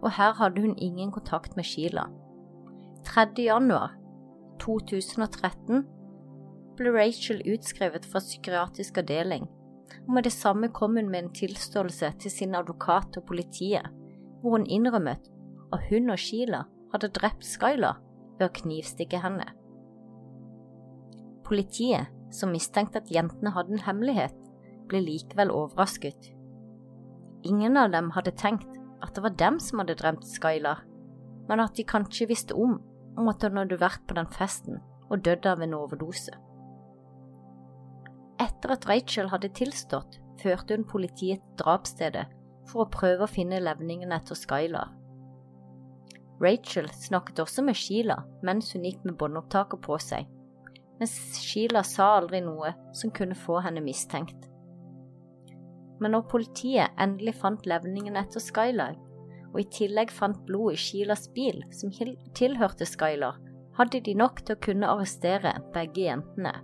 og 0.00 0.12
her 0.16 0.34
hadde 0.40 0.64
hun 0.64 0.76
ingen 0.76 1.12
kontakt 1.12 1.56
med 1.56 1.64
Sheila. 1.64 2.08
3. 3.06 3.30
januar 3.46 3.94
2013 4.60 5.86
ble 6.76 6.92
Rachel 6.96 7.40
utskrevet 7.48 8.06
fra 8.08 8.20
psykiatrisk 8.20 9.00
avdeling, 9.00 9.48
og 10.06 10.12
med 10.16 10.28
det 10.28 10.34
samme 10.36 10.68
kom 10.68 10.96
hun 10.96 11.10
med 11.10 11.24
en 11.24 11.32
tilståelse 11.34 12.12
til 12.20 12.30
sin 12.30 12.54
advokat 12.54 13.16
og 13.16 13.26
politiet, 13.28 13.88
hvor 14.40 14.58
hun 14.58 14.68
innrømmet 14.68 15.30
at 15.72 15.88
hun 15.90 16.10
og 16.10 16.18
Sheila 16.18 16.64
hadde 16.92 17.12
drept 17.16 17.46
Skylar 17.46 18.00
ved 18.38 18.48
å 18.48 18.54
knivstikke 18.60 19.20
henne. 19.22 19.46
Politiet, 21.46 22.10
som 22.34 22.52
mistenkte 22.54 23.02
at 23.02 23.10
jentene 23.12 23.52
hadde 23.54 23.76
en 23.76 23.84
hemmelighet, 23.86 24.36
ble 24.90 25.02
likevel 25.04 25.52
overrasket. 25.54 26.30
Ingen 27.46 27.78
av 27.80 27.90
dem 27.94 28.10
hadde 28.16 28.34
tenkt 28.36 28.68
at 29.00 29.14
det 29.16 29.24
var 29.24 29.36
dem 29.40 29.58
som 29.62 29.80
hadde 29.82 29.96
drømt 29.98 30.26
Skylar, 30.28 30.84
men 31.48 31.62
at 31.62 31.76
de 31.78 31.86
kanskje 31.88 32.28
visste 32.30 32.54
om, 32.54 32.78
om 33.18 33.30
at 33.32 33.42
hun 33.42 33.58
hadde 33.62 33.80
vært 33.80 34.04
på 34.06 34.16
den 34.18 34.28
festen 34.30 34.80
og 35.10 35.24
dødd 35.26 35.48
av 35.50 35.62
en 35.64 35.76
overdose. 35.78 36.34
Etter 38.40 38.74
at 38.76 38.86
Rachel 38.88 39.30
hadde 39.32 39.50
tilstått, 39.56 40.20
førte 40.40 40.76
hun 40.76 40.86
politiet 40.88 41.42
til 41.42 41.58
drapsstedet 41.64 42.28
for 42.70 42.84
å 42.84 42.92
prøve 42.92 43.26
å 43.26 43.30
finne 43.30 43.60
levningene 43.60 44.16
etter 44.16 44.38
Skylar. 44.38 44.94
Rachel 46.40 46.88
snakket 46.96 47.42
også 47.42 47.64
med 47.66 47.76
Sheila 47.76 48.22
mens 48.46 48.70
hun 48.72 48.86
gikk 48.86 49.02
med 49.04 49.18
båndopptaker 49.20 49.80
på 49.84 49.98
seg, 50.00 50.28
men 51.00 51.08
Sheila 51.08 51.82
sa 51.86 52.12
aldri 52.18 52.42
noe 52.44 52.74
som 52.96 53.12
kunne 53.16 53.38
få 53.38 53.62
henne 53.64 53.82
mistenkt 53.84 54.50
men 56.00 56.14
når 56.16 56.26
politiet 56.32 56.96
endelig 57.00 57.36
fant 57.42 57.66
levningene 57.68 58.22
etter 58.24 58.42
Skylar, 58.42 58.96
og 59.50 59.58
i 59.60 59.68
tillegg 59.74 60.12
fant 60.14 60.38
blod 60.48 60.74
i 60.74 60.80
Sheilas 60.80 61.26
bil 61.36 61.60
som 61.76 61.92
tilhørte 61.92 62.88
Skylar, 62.88 63.36
hadde 63.76 64.00
de 64.06 64.14
nok 64.16 64.40
til 64.44 64.56
å 64.56 64.62
kunne 64.64 64.88
arrestere 64.88 65.54
begge 65.74 66.06
jentene. 66.06 66.54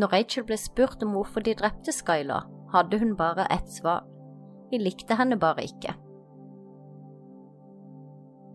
Når 0.00 0.10
Rachel 0.10 0.46
ble 0.48 0.58
spurt 0.58 1.02
om 1.06 1.14
hvorfor 1.14 1.46
de 1.46 1.54
drepte 1.58 1.94
Skylar, 1.94 2.48
hadde 2.74 2.98
hun 2.98 3.14
bare 3.18 3.46
ett 3.54 3.70
svar. 3.70 4.02
De 4.72 4.80
likte 4.82 5.14
henne 5.14 5.38
bare 5.38 5.62
ikke. 5.68 5.94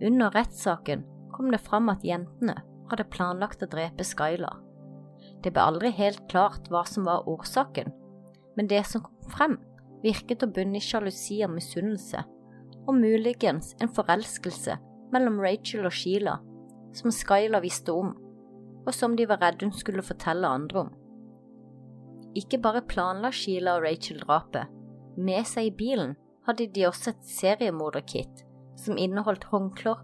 Under 0.03 0.33
rettssaken 0.35 1.05
kom 1.31 1.53
det 1.53 1.61
fram 1.63 1.87
at 1.91 2.03
jentene 2.03 2.57
hadde 2.91 3.07
planlagt 3.13 3.63
å 3.63 3.71
drepe 3.71 4.03
Skylar. 4.03 4.59
Det 5.43 5.53
ble 5.55 5.63
aldri 5.63 5.91
helt 5.95 6.25
klart 6.31 6.67
hva 6.71 6.83
som 6.87 7.07
var 7.07 7.27
årsaken, 7.29 7.91
men 8.57 8.67
det 8.67 8.81
som 8.87 9.05
kom 9.05 9.31
frem, 9.31 9.57
virket 10.03 10.43
å 10.43 10.51
bunne 10.51 10.79
i 10.79 10.83
sjalusi 10.83 11.39
og 11.45 11.53
misunnelse, 11.55 12.23
og 12.87 12.97
muligens 12.97 13.75
en 13.79 13.91
forelskelse 13.93 14.75
mellom 15.13 15.39
Rachel 15.43 15.87
og 15.87 15.95
Sheila, 15.95 16.39
som 16.95 17.13
Skyler 17.13 17.63
visste 17.63 17.93
om, 17.93 18.15
og 18.85 18.91
som 18.95 19.15
de 19.15 19.27
var 19.29 19.41
redd 19.43 19.63
hun 19.63 19.75
skulle 19.75 20.05
fortelle 20.05 20.47
andre 20.47 20.85
om. 20.85 20.91
Ikke 22.37 22.59
bare 22.61 22.85
planla 22.85 23.31
Sheila 23.33 23.77
og 23.77 23.85
Rachel 23.85 24.21
drapet, 24.23 24.67
med 25.17 25.47
seg 25.47 25.69
i 25.69 25.75
bilen 25.75 26.15
hadde 26.47 26.69
de 26.73 26.85
også 26.87 27.13
et 27.13 27.25
seriemorderkit 27.27 28.43
som 28.79 28.97
inneholdt 28.97 29.47
håndklær, 29.51 30.01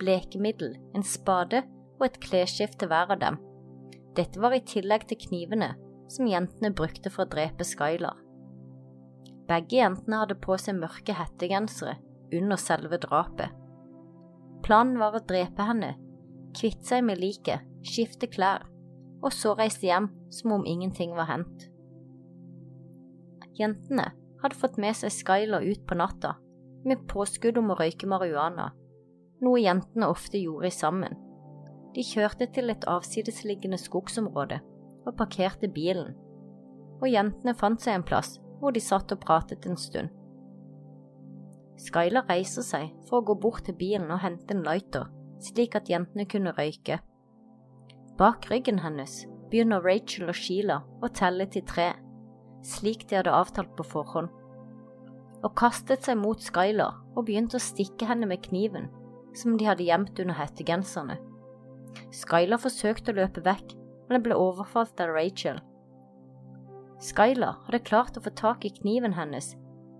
blekemiddel, 0.00 0.74
en 0.96 1.04
spade 1.06 1.62
og 1.96 2.08
et 2.08 2.18
klesskifte 2.20 2.88
hver 2.90 3.14
av 3.14 3.20
dem. 3.22 3.38
Dette 4.16 4.40
var 4.40 4.54
i 4.56 4.62
tillegg 4.64 5.06
til 5.10 5.20
knivene 5.26 5.74
som 6.12 6.28
jentene 6.30 6.72
brukte 6.76 7.12
for 7.12 7.26
å 7.26 7.30
drepe 7.30 7.66
Skylar. 7.66 8.16
Begge 9.46 9.78
jentene 9.78 10.22
hadde 10.22 10.38
på 10.42 10.56
seg 10.58 10.78
mørke 10.78 11.14
hettegensere 11.14 11.98
under 12.34 12.58
selve 12.58 12.98
drapet. 13.02 13.52
Planen 14.66 14.96
var 14.98 15.14
å 15.14 15.22
drepe 15.22 15.66
henne, 15.68 15.92
kvitte 16.56 16.88
seg 16.88 17.04
med 17.06 17.20
liket, 17.22 17.62
skifte 17.86 18.26
klær, 18.30 18.64
og 19.22 19.30
så 19.34 19.54
reise 19.58 19.86
hjem 19.86 20.08
som 20.32 20.56
om 20.56 20.66
ingenting 20.66 21.14
var 21.14 21.30
hendt. 21.30 21.68
Jentene 23.56 24.10
hadde 24.42 24.58
fått 24.58 24.80
med 24.80 24.96
seg 24.98 25.14
Skylar 25.14 25.64
ut 25.64 25.86
på 25.86 25.98
natta 25.98 26.34
med 26.86 27.06
påskudd 27.10 27.58
om 27.58 27.72
å 27.72 27.76
røyke 27.78 28.08
marihuana, 28.08 28.70
noe 29.42 29.62
jentene 29.62 30.08
ofte 30.10 30.38
gjorde 30.38 30.70
sammen. 30.74 31.16
De 31.96 32.04
kjørte 32.04 32.44
til 32.52 32.68
et 32.68 32.84
avsidesliggende 32.92 33.78
skogsområde 33.80 34.58
og 35.06 35.14
parkerte 35.16 35.68
bilen, 35.72 36.12
og 37.00 37.08
jentene 37.08 37.54
fant 37.56 37.80
seg 37.80 37.96
en 37.96 38.04
plass 38.04 38.34
hvor 38.60 38.74
de 38.76 38.82
satt 38.84 39.12
og 39.14 39.22
pratet 39.22 39.64
en 39.68 39.78
stund. 39.80 40.10
Skyler 41.80 42.24
reiser 42.28 42.64
seg 42.64 42.90
for 43.08 43.20
å 43.20 43.26
gå 43.30 43.36
bort 43.40 43.64
til 43.64 43.76
bilen 43.80 44.10
og 44.12 44.20
hente 44.20 44.52
en 44.52 44.64
lighter, 44.64 45.08
slik 45.44 45.76
at 45.76 45.88
jentene 45.92 46.26
kunne 46.28 46.52
røyke. 46.56 46.98
Bak 48.20 48.48
ryggen 48.50 48.80
hennes 48.84 49.22
begynner 49.50 49.84
Rachel 49.84 50.28
og 50.32 50.36
Sheila 50.36 50.82
å 51.04 51.10
telle 51.12 51.46
til 51.52 51.64
tre, 51.68 51.90
slik 52.64 53.06
de 53.08 53.20
hadde 53.20 53.32
avtalt 53.32 53.72
på 53.76 53.84
forhånd, 53.88 54.28
og 55.44 55.56
kastet 55.56 56.04
seg 56.04 56.20
mot 56.20 56.40
Skyler 56.40 56.96
og 57.14 57.24
begynte 57.28 57.56
å 57.56 57.62
stikke 57.62 58.08
henne 58.08 58.28
med 58.28 58.44
kniven 58.48 58.88
som 59.36 59.56
de 59.56 59.68
hadde 59.68 59.84
gjemt 59.88 60.20
under 60.20 60.36
hettegenserne. 60.40 61.18
Skylar 62.14 62.60
forsøkte 62.62 63.12
å 63.12 63.18
løpe 63.20 63.44
vekk, 63.46 63.74
men 64.10 64.22
ble 64.22 64.36
overfalt 64.38 65.00
av 65.02 65.14
Rachel 65.14 65.58
Skylar 67.02 67.58
hadde 67.66 67.84
klart 67.84 68.16
å 68.16 68.22
få 68.24 68.32
tak 68.38 68.64
i 68.64 68.72
kniven 68.72 69.14
hennes 69.16 69.52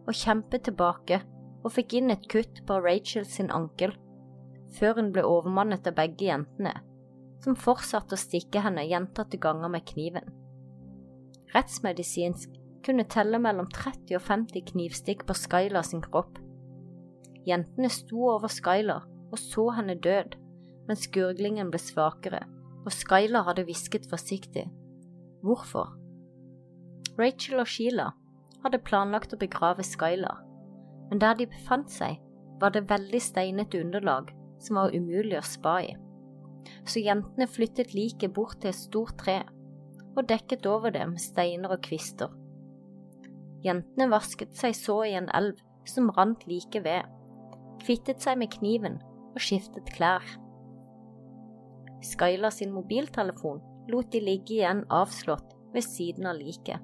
og 0.06 0.16
kjempet 0.16 0.64
tilbake 0.68 1.20
og 1.66 1.72
fikk 1.74 1.96
inn 1.98 2.12
et 2.14 2.28
kutt 2.30 2.62
på 2.66 2.78
Rachel 2.80 3.26
sin 3.28 3.50
ankel, 3.52 3.92
før 4.78 5.00
hun 5.00 5.10
ble 5.12 5.24
overmannet 5.26 5.88
av 5.90 5.96
begge 5.98 6.28
jentene, 6.28 6.72
som 7.42 7.58
fortsatte 7.58 8.14
å 8.16 8.20
stikke 8.20 8.62
henne 8.64 8.86
gjentatte 8.86 9.40
ganger 9.42 9.72
med 9.72 9.84
kniven. 9.90 10.30
Rettsmedisinsk 11.52 12.54
kunne 12.86 13.06
telle 13.10 13.40
mellom 13.42 13.68
30 13.74 14.16
og 14.16 14.22
50 14.22 14.66
knivstikk 14.70 15.26
på 15.26 15.36
Skylar 15.36 15.84
sin 15.86 16.04
kropp. 16.04 16.38
Jentene 17.46 17.90
sto 17.92 18.30
over 18.30 18.52
Skylar 18.52 19.04
og 19.32 19.38
så 19.42 19.68
henne 19.76 19.98
død, 19.98 20.38
mens 20.88 21.06
gurglingen 21.12 21.70
ble 21.72 21.80
svakere, 21.82 22.42
og 22.86 22.92
Skylar 22.94 23.46
hadde 23.48 23.66
hvisket 23.66 24.06
forsiktig. 24.10 24.66
Hvorfor? 25.42 25.94
Rachel 27.18 27.62
og 27.62 27.70
Sheila 27.70 28.10
hadde 28.64 28.82
planlagt 28.86 29.34
å 29.34 29.40
begrave 29.40 29.84
Skylar, 29.86 30.42
men 31.10 31.22
der 31.22 31.36
de 31.38 31.48
befant 31.50 31.90
seg, 31.92 32.20
var 32.60 32.72
det 32.72 32.86
veldig 32.90 33.20
steinete 33.20 33.80
underlag 33.84 34.32
som 34.62 34.80
var 34.80 34.94
umulig 34.94 35.36
å 35.38 35.44
spa 35.44 35.76
i. 35.84 35.92
Så 36.88 37.02
jentene 37.04 37.46
flyttet 37.50 37.94
liket 37.94 38.32
bort 38.34 38.60
til 38.62 38.72
et 38.72 38.78
stort 38.78 39.18
tre 39.20 39.42
og 40.16 40.24
dekket 40.30 40.64
over 40.66 40.94
det 40.94 41.04
med 41.10 41.20
steiner 41.20 41.74
og 41.76 41.82
kvister. 41.84 42.32
Jentene 43.64 44.08
vasket 44.10 44.56
seg 44.56 44.74
så 44.78 45.02
i 45.04 45.14
en 45.18 45.28
elv 45.36 45.60
som 45.88 46.08
rant 46.16 46.42
like 46.48 46.80
ved, 46.82 47.04
kvittet 47.84 48.24
seg 48.24 48.38
med 48.40 48.52
kniven 48.56 48.98
og 49.34 49.42
skiftet 49.42 49.92
klær. 49.96 50.24
Skylar 52.04 52.52
sin 52.52 52.72
mobiltelefon 52.74 53.62
lot 53.88 54.12
de 54.12 54.20
ligge 54.20 54.58
igjen 54.58 54.84
avslått 54.92 55.54
ved 55.72 55.84
siden 55.84 56.26
av 56.26 56.38
liket. 56.40 56.82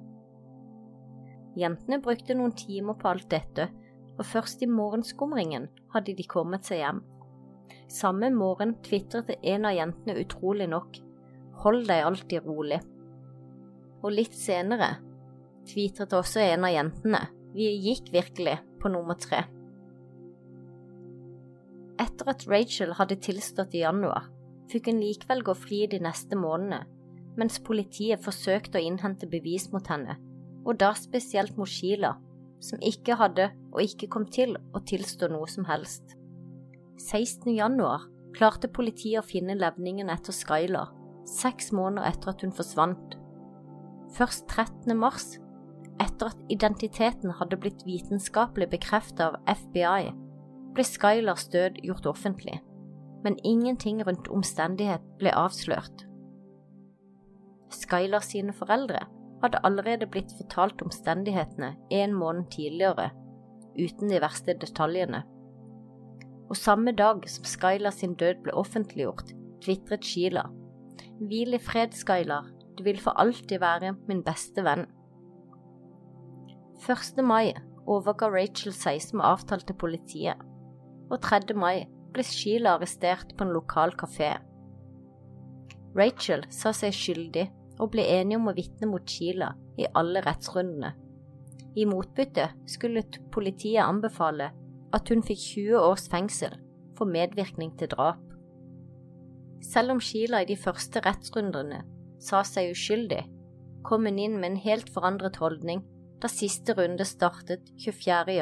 Jentene 1.59 1.99
brukte 2.01 2.35
noen 2.37 2.55
timer 2.57 2.97
på 2.97 3.11
alt 3.11 3.29
dette, 3.29 3.67
og 4.17 4.25
først 4.25 4.63
i 4.65 4.69
morgenskumringen 4.69 5.67
hadde 5.93 6.15
de 6.17 6.25
kommet 6.29 6.65
seg 6.65 6.81
hjem. 6.81 7.01
Samme 7.91 8.29
morgen 8.33 8.75
tvitret 8.85 9.31
en 9.41 9.65
av 9.69 9.75
jentene 9.75 10.21
utrolig 10.21 10.69
nok 10.69 11.01
Hold 11.63 11.85
deg 11.87 12.03
alltid 12.03 12.45
rolig. 12.47 12.79
Og 14.03 14.11
litt 14.11 14.33
senere 14.35 14.95
tvitret 15.69 16.15
også 16.17 16.41
en 16.43 16.65
av 16.67 16.73
jentene 16.73 17.21
Vi 17.53 17.69
gikk 17.85 18.09
virkelig 18.11 18.57
på 18.81 18.89
nummer 18.91 19.15
tre. 19.21 19.43
Etter 22.01 22.31
at 22.33 22.47
Rachel 22.49 22.95
hadde 22.97 23.19
tilstått 23.21 23.75
i 23.77 23.83
januar, 23.83 24.25
fikk 24.71 24.89
hun 24.89 25.01
likevel 25.03 25.43
gå 25.45 25.55
fri 25.57 25.83
de 25.91 25.99
neste 26.03 26.37
månedene, 26.39 26.83
mens 27.39 27.59
politiet 27.65 28.21
forsøkte 28.23 28.79
å 28.79 28.85
innhente 28.85 29.27
bevis 29.29 29.69
mot 29.73 29.87
henne, 29.89 30.17
og 30.63 30.77
da 30.81 30.93
spesielt 30.97 31.57
mot 31.57 31.69
Sheila, 31.69 32.15
som 32.63 32.81
ikke 32.83 33.17
hadde 33.19 33.49
og 33.73 33.81
ikke 33.83 34.09
kom 34.11 34.27
til 34.31 34.55
å 34.73 34.81
tilstå 34.87 35.29
noe 35.33 35.49
som 35.51 35.65
helst. 35.67 36.15
16. 37.01 37.49
januar 37.57 38.05
klarte 38.37 38.69
politiet 38.71 39.19
å 39.19 39.25
finne 39.25 39.57
levningen 39.59 40.11
etter 40.13 40.35
Skylar, 40.35 40.93
seks 41.29 41.71
måneder 41.75 42.13
etter 42.13 42.33
at 42.33 42.43
hun 42.45 42.53
forsvant. 42.55 43.17
Først 44.13 44.45
13. 44.47 44.93
mars, 44.97 45.33
etter 46.01 46.31
at 46.31 46.53
identiteten 46.53 47.33
hadde 47.39 47.59
blitt 47.59 47.83
vitenskapelig 47.87 48.69
bekreftet 48.73 49.23
av 49.25 49.39
FBI, 49.49 50.13
ble 50.73 50.85
Skylars 50.87 51.49
død 51.53 51.81
gjort 51.85 52.09
offentlig, 52.09 52.59
men 53.23 53.39
ingenting 53.43 54.01
rundt 54.07 54.29
omstendighet 54.31 55.03
ble 55.19 55.33
avslørt. 55.35 56.05
Skylar 57.73 58.23
sine 58.25 58.53
foreldre 58.53 59.05
hadde 59.43 59.61
allerede 59.67 60.07
blitt 60.07 60.31
fortalt 60.37 60.81
omstendighetene 60.85 61.73
en 61.91 62.13
måned 62.15 62.49
tidligere, 62.53 63.09
uten 63.75 64.11
de 64.11 64.21
verste 64.23 64.55
detaljene. 64.59 65.23
Og 66.49 66.57
samme 66.59 66.93
dag 66.95 67.23
som 67.29 67.47
Skylar 67.47 67.95
sin 67.95 68.15
død 68.19 68.43
ble 68.45 68.55
offentliggjort, 68.59 69.33
tvitret 69.63 70.05
Sheila. 70.05 70.45
Hvil 71.19 71.55
i 71.55 71.61
fred, 71.61 71.95
Skylar, 71.97 72.47
du 72.77 72.83
vil 72.83 72.99
for 73.01 73.17
alltid 73.19 73.59
være 73.59 73.95
min 74.07 74.23
beste 74.23 74.63
venn. 74.65 74.85
1. 76.83 77.23
mai 77.23 77.53
overga 77.87 78.27
Rachel 78.31 78.73
seg 78.75 79.01
som 79.03 79.23
avtalt 79.23 79.67
til 79.67 79.77
politiet, 79.79 80.39
og 81.11 81.21
3. 81.23 81.55
mai 81.55 81.85
ble 82.13 82.23
Sheila 82.23 82.77
arrestert 82.77 83.35
på 83.37 83.45
en 83.45 83.53
lokal 83.55 83.95
kafé. 83.99 84.35
Rachel 85.97 86.45
sa 86.49 86.73
seg 86.73 86.93
skyldig 86.95 87.47
og 87.81 87.91
ble 87.93 88.05
enige 88.05 88.39
om 88.39 88.49
å 88.49 88.55
vitne 88.57 88.89
mot 88.89 89.05
Sheila 89.09 89.53
i 89.77 89.87
alle 89.97 90.21
rettsrundene. 90.25 90.93
I 91.75 91.85
motbytte 91.89 92.49
skulle 92.69 93.05
politiet 93.33 93.81
anbefale 93.81 94.51
at 94.93 95.09
hun 95.09 95.23
fikk 95.25 95.41
20 95.41 95.79
års 95.81 96.09
fengsel 96.09 96.53
for 96.97 97.09
medvirkning 97.09 97.73
til 97.77 97.89
drap. 97.93 98.21
Selv 99.63 99.95
om 99.95 100.01
Sheila 100.03 100.43
i 100.43 100.49
de 100.49 100.57
første 100.59 101.01
rettsrundene 101.01 101.81
sa 102.21 102.43
seg 102.45 102.73
uskyldig, 102.73 103.23
kom 103.83 104.05
hun 104.05 104.19
inn 104.21 104.37
med 104.37 104.51
en 104.51 104.61
helt 104.63 104.91
forandret 104.93 105.39
holdning 105.41 105.81
da 106.21 106.29
siste 106.31 106.75
runde 106.77 107.05
startet 107.07 107.73
24. 107.83 108.37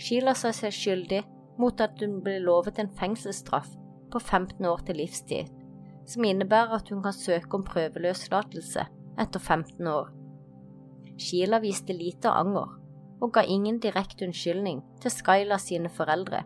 januar 0.00 0.34
2014. 0.34 0.34
Sheila 0.34 0.34
sa 0.34 0.50
seg 0.52 0.72
skyldig 0.72 1.22
mot 1.60 1.80
at 1.80 2.00
hun 2.00 2.20
ble 2.24 2.38
lovet 2.40 2.78
en 2.80 2.88
fengselsstraff 2.88 3.68
på 4.10 4.18
15 4.18 4.64
år 4.64 4.80
til 4.86 4.96
livstid 4.96 5.50
som 6.10 6.24
innebærer 6.24 6.80
at 6.80 6.88
hun 6.90 7.02
kan 7.04 7.14
søke 7.14 7.54
om 7.54 7.64
prøveløslatelse 7.64 8.86
etter 9.20 9.40
15 9.40 9.86
år. 9.86 10.08
Sheila 11.20 11.60
viste 11.60 11.92
lite 11.92 12.32
anger 12.32 12.72
og 13.20 13.32
ga 13.34 13.44
ingen 13.44 13.78
direkte 13.78 14.24
unnskyldning 14.26 14.80
til 15.02 15.12
Skyla 15.12 15.58
sine 15.60 15.90
foreldre, 15.92 16.40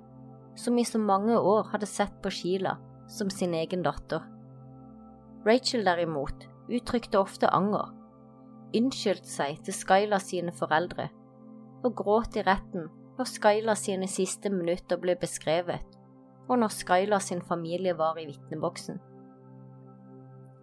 som 0.57 0.79
i 0.79 0.85
så 0.85 0.99
mange 0.99 1.39
år 1.39 1.71
hadde 1.71 1.87
sett 1.87 2.17
på 2.23 2.31
Sheila 2.35 2.75
som 3.09 3.31
sin 3.31 3.55
egen 3.55 3.85
datter. 3.87 4.21
Rachel 5.47 5.85
derimot 5.87 6.49
uttrykte 6.69 7.21
ofte 7.21 7.47
anger, 7.55 7.95
unnskyldte 8.75 9.31
seg 9.31 9.63
til 9.63 9.79
Skyla 9.79 10.19
sine 10.19 10.53
foreldre 10.53 11.09
og 11.85 11.95
gråt 11.95 12.37
i 12.37 12.43
retten 12.43 12.91
når 13.19 13.31
Skyla 13.31 13.75
sine 13.79 14.09
siste 14.11 14.51
minutter 14.51 14.99
ble 15.01 15.15
beskrevet, 15.21 15.83
og 16.49 16.59
når 16.61 16.73
Skyla 16.75 17.21
sin 17.23 17.43
familie 17.43 17.95
var 17.99 18.19
i 18.21 18.27
vitneboksen. 18.29 19.01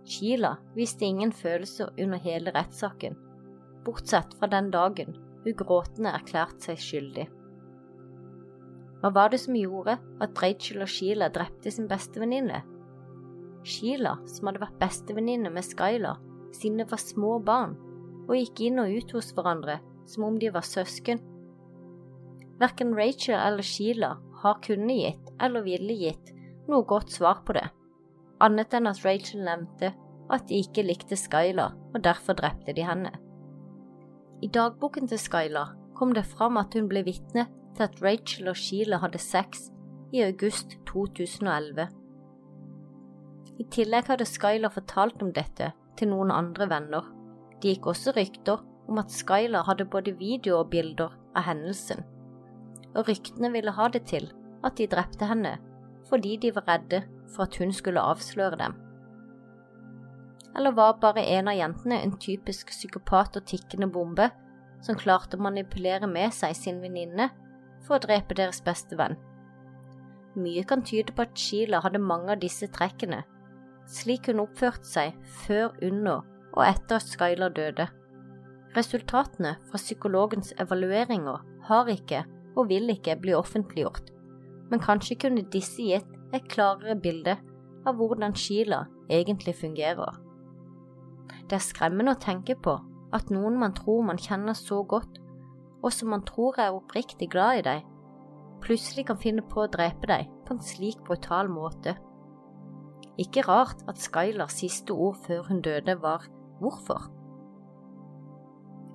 Sheila 0.05 0.55
viste 0.75 1.05
ingen 1.05 1.31
følelser 1.31 1.93
under 2.01 2.19
hele 2.21 2.51
rettssaken, 2.55 3.15
bortsett 3.85 4.33
fra 4.39 4.49
den 4.51 4.71
dagen 4.73 5.15
hun 5.45 5.57
gråtende 5.57 6.11
erklærte 6.13 6.67
seg 6.67 6.81
skyldig. 6.81 7.27
Hva 9.01 9.09
var 9.15 9.31
det 9.33 9.39
som 9.41 9.55
gjorde 9.57 9.95
at 10.21 10.43
Rachel 10.43 10.83
og 10.83 10.91
Sheila 10.91 11.31
drepte 11.33 11.71
sin 11.73 11.87
bestevenninne? 11.89 12.59
Sheila, 13.65 14.17
som 14.29 14.49
hadde 14.49 14.61
vært 14.61 14.77
bestevenninne 14.81 15.49
med 15.53 15.65
Skylar 15.65 16.19
siden 16.53 16.81
de 16.81 16.85
var 16.89 17.01
små 17.01 17.37
barn, 17.45 17.77
og 18.27 18.35
gikk 18.35 18.65
inn 18.67 18.81
og 18.81 18.91
ut 18.91 19.13
hos 19.15 19.31
hverandre 19.35 19.79
som 20.09 20.25
om 20.27 20.37
de 20.39 20.51
var 20.53 20.65
søsken. 20.67 21.21
Verken 22.61 22.95
Rachel 22.97 23.39
eller 23.39 23.65
Sheila 23.65 24.15
har 24.43 24.61
kunnet 24.63 24.97
gitt 25.01 25.35
eller 25.41 25.65
ville 25.65 25.97
gitt 25.97 26.33
noe 26.69 26.85
godt 26.87 27.11
svar 27.13 27.41
på 27.45 27.57
det 27.57 27.67
annet 28.41 28.73
enn 28.73 28.89
at 28.89 29.03
Rachel 29.05 29.43
nevnte 29.45 29.93
at 30.31 30.47
de 30.49 30.61
ikke 30.63 30.85
likte 30.85 31.17
Skylar, 31.19 31.75
og 31.93 32.03
derfor 32.03 32.37
drepte 32.39 32.73
de 32.75 32.85
henne. 32.87 33.11
I 34.41 34.49
dagboken 34.49 35.09
til 35.11 35.19
Skylar 35.21 35.75
kom 35.97 36.15
det 36.17 36.25
fram 36.25 36.57
at 36.57 36.73
hun 36.77 36.87
ble 36.89 37.03
vitne 37.05 37.45
til 37.75 37.85
at 37.85 37.99
Rachel 38.03 38.49
og 38.49 38.57
Sheila 38.57 39.01
hadde 39.03 39.21
sex 39.21 39.69
i 40.15 40.23
august 40.25 40.77
2011. 40.89 41.87
I 43.61 43.67
tillegg 43.75 44.09
hadde 44.09 44.25
Skylar 44.25 44.73
fortalt 44.73 45.21
om 45.21 45.33
dette 45.35 45.71
til 45.99 46.09
noen 46.09 46.31
andre 46.33 46.67
venner. 46.71 47.05
Det 47.61 47.75
gikk 47.75 47.91
også 47.91 48.15
rykter 48.15 48.63
om 48.89 48.97
at 48.97 49.13
Skylar 49.13 49.67
hadde 49.67 49.85
både 49.85 50.15
video 50.17 50.57
og 50.63 50.71
bilder 50.71 51.13
av 51.37 51.45
hendelsen, 51.45 52.01
og 52.95 53.07
ryktene 53.07 53.51
ville 53.53 53.73
ha 53.75 53.87
det 53.93 54.03
til 54.11 54.29
at 54.65 54.77
de 54.77 54.87
drepte 54.91 55.27
henne 55.29 55.57
fordi 56.09 56.35
de 56.41 56.49
var 56.55 56.67
redde 56.67 57.03
for 57.31 57.45
at 57.45 57.55
hun 57.61 57.71
skulle 57.71 58.01
avsløre 58.03 58.57
dem. 58.59 58.73
Eller 60.57 60.75
var 60.75 60.97
bare 60.99 61.23
en 61.37 61.47
av 61.47 61.55
jentene 61.55 62.01
en 62.03 62.17
typisk 62.19 62.73
psykopat 62.73 63.37
og 63.39 63.45
tikkende 63.47 63.87
bombe 63.87 64.27
som 64.83 64.97
klarte 64.99 65.37
å 65.37 65.45
manipulere 65.45 66.09
med 66.09 66.33
seg 66.35 66.57
sin 66.57 66.81
venninne 66.83 67.29
for 67.85 67.95
å 67.95 68.03
drepe 68.03 68.35
deres 68.35 68.59
beste 68.65 68.97
venn? 68.99 69.15
Mye 70.35 70.63
kan 70.67 70.83
tyde 70.83 71.15
på 71.15 71.23
at 71.23 71.39
Sheila 71.39 71.81
hadde 71.83 72.03
mange 72.03 72.35
av 72.35 72.43
disse 72.43 72.67
trekkene, 72.71 73.21
slik 73.87 74.27
hun 74.31 74.43
oppførte 74.43 74.87
seg 74.87 75.15
før, 75.45 75.71
under 75.83 76.27
og 76.51 76.63
etter 76.65 76.99
at 76.99 77.07
Skylar 77.07 77.55
døde. 77.55 77.87
Resultatene 78.75 79.55
fra 79.67 79.79
psykologens 79.79 80.53
evalueringer 80.59 81.43
har 81.67 81.91
ikke 81.91 82.23
og 82.55 82.69
vil 82.69 82.89
ikke 82.91 83.17
bli 83.21 83.35
offentliggjort, 83.37 84.11
men 84.71 84.83
kanskje 84.83 85.19
kunne 85.23 85.47
disse 85.53 85.83
gitt 85.83 86.17
et 86.35 86.47
klarere 86.51 86.95
bilde 86.99 87.37
av 87.87 87.97
hvordan 87.97 88.35
Sheila 88.37 88.85
egentlig 89.09 89.55
fungerer. 89.59 90.19
Det 91.47 91.57
er 91.57 91.63
skremmende 91.63 92.15
å 92.15 92.21
tenke 92.21 92.55
på 92.55 92.77
at 93.15 93.31
noen 93.33 93.57
man 93.59 93.73
tror 93.75 94.05
man 94.07 94.19
kjenner 94.21 94.55
så 94.55 94.81
godt, 94.87 95.19
og 95.81 95.91
som 95.93 96.11
man 96.13 96.23
tror 96.27 96.59
er 96.61 96.75
oppriktig 96.75 97.31
glad 97.33 97.61
i 97.61 97.65
deg, 97.65 97.87
plutselig 98.61 99.07
kan 99.09 99.19
finne 99.19 99.43
på 99.49 99.63
å 99.63 99.71
drepe 99.71 100.07
deg 100.07 100.29
på 100.45 100.55
en 100.55 100.63
slik 100.63 101.01
brutal 101.07 101.49
måte. 101.51 101.95
Ikke 103.19 103.43
rart 103.47 103.81
at 103.89 103.99
Skylars 103.99 104.59
siste 104.61 104.93
ord 104.93 105.17
før 105.25 105.49
hun 105.49 105.63
døde 105.65 105.97
var 106.01 106.27
hvorfor. 106.61 107.09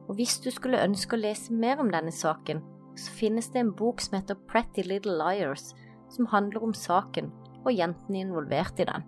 Og 0.06 0.14
hvis 0.14 0.38
du 0.40 0.50
skulle 0.54 0.82
ønske 0.84 1.16
å 1.16 1.20
lese 1.20 1.52
mer 1.52 1.82
om 1.82 1.90
denne 1.90 2.14
saken, 2.14 2.62
så 2.96 3.12
finnes 3.12 3.50
det 3.52 3.60
en 3.62 3.74
bok 3.76 4.00
som 4.00 4.18
heter 4.18 4.38
Pretty 4.48 4.82
Little 4.86 5.16
Liars, 5.18 5.74
som 6.10 6.28
handler 6.32 6.64
om 6.64 6.74
saken 6.74 7.32
og 7.64 7.74
jentene 7.74 8.24
involvert 8.24 8.80
i 8.80 8.88
den. 8.88 9.04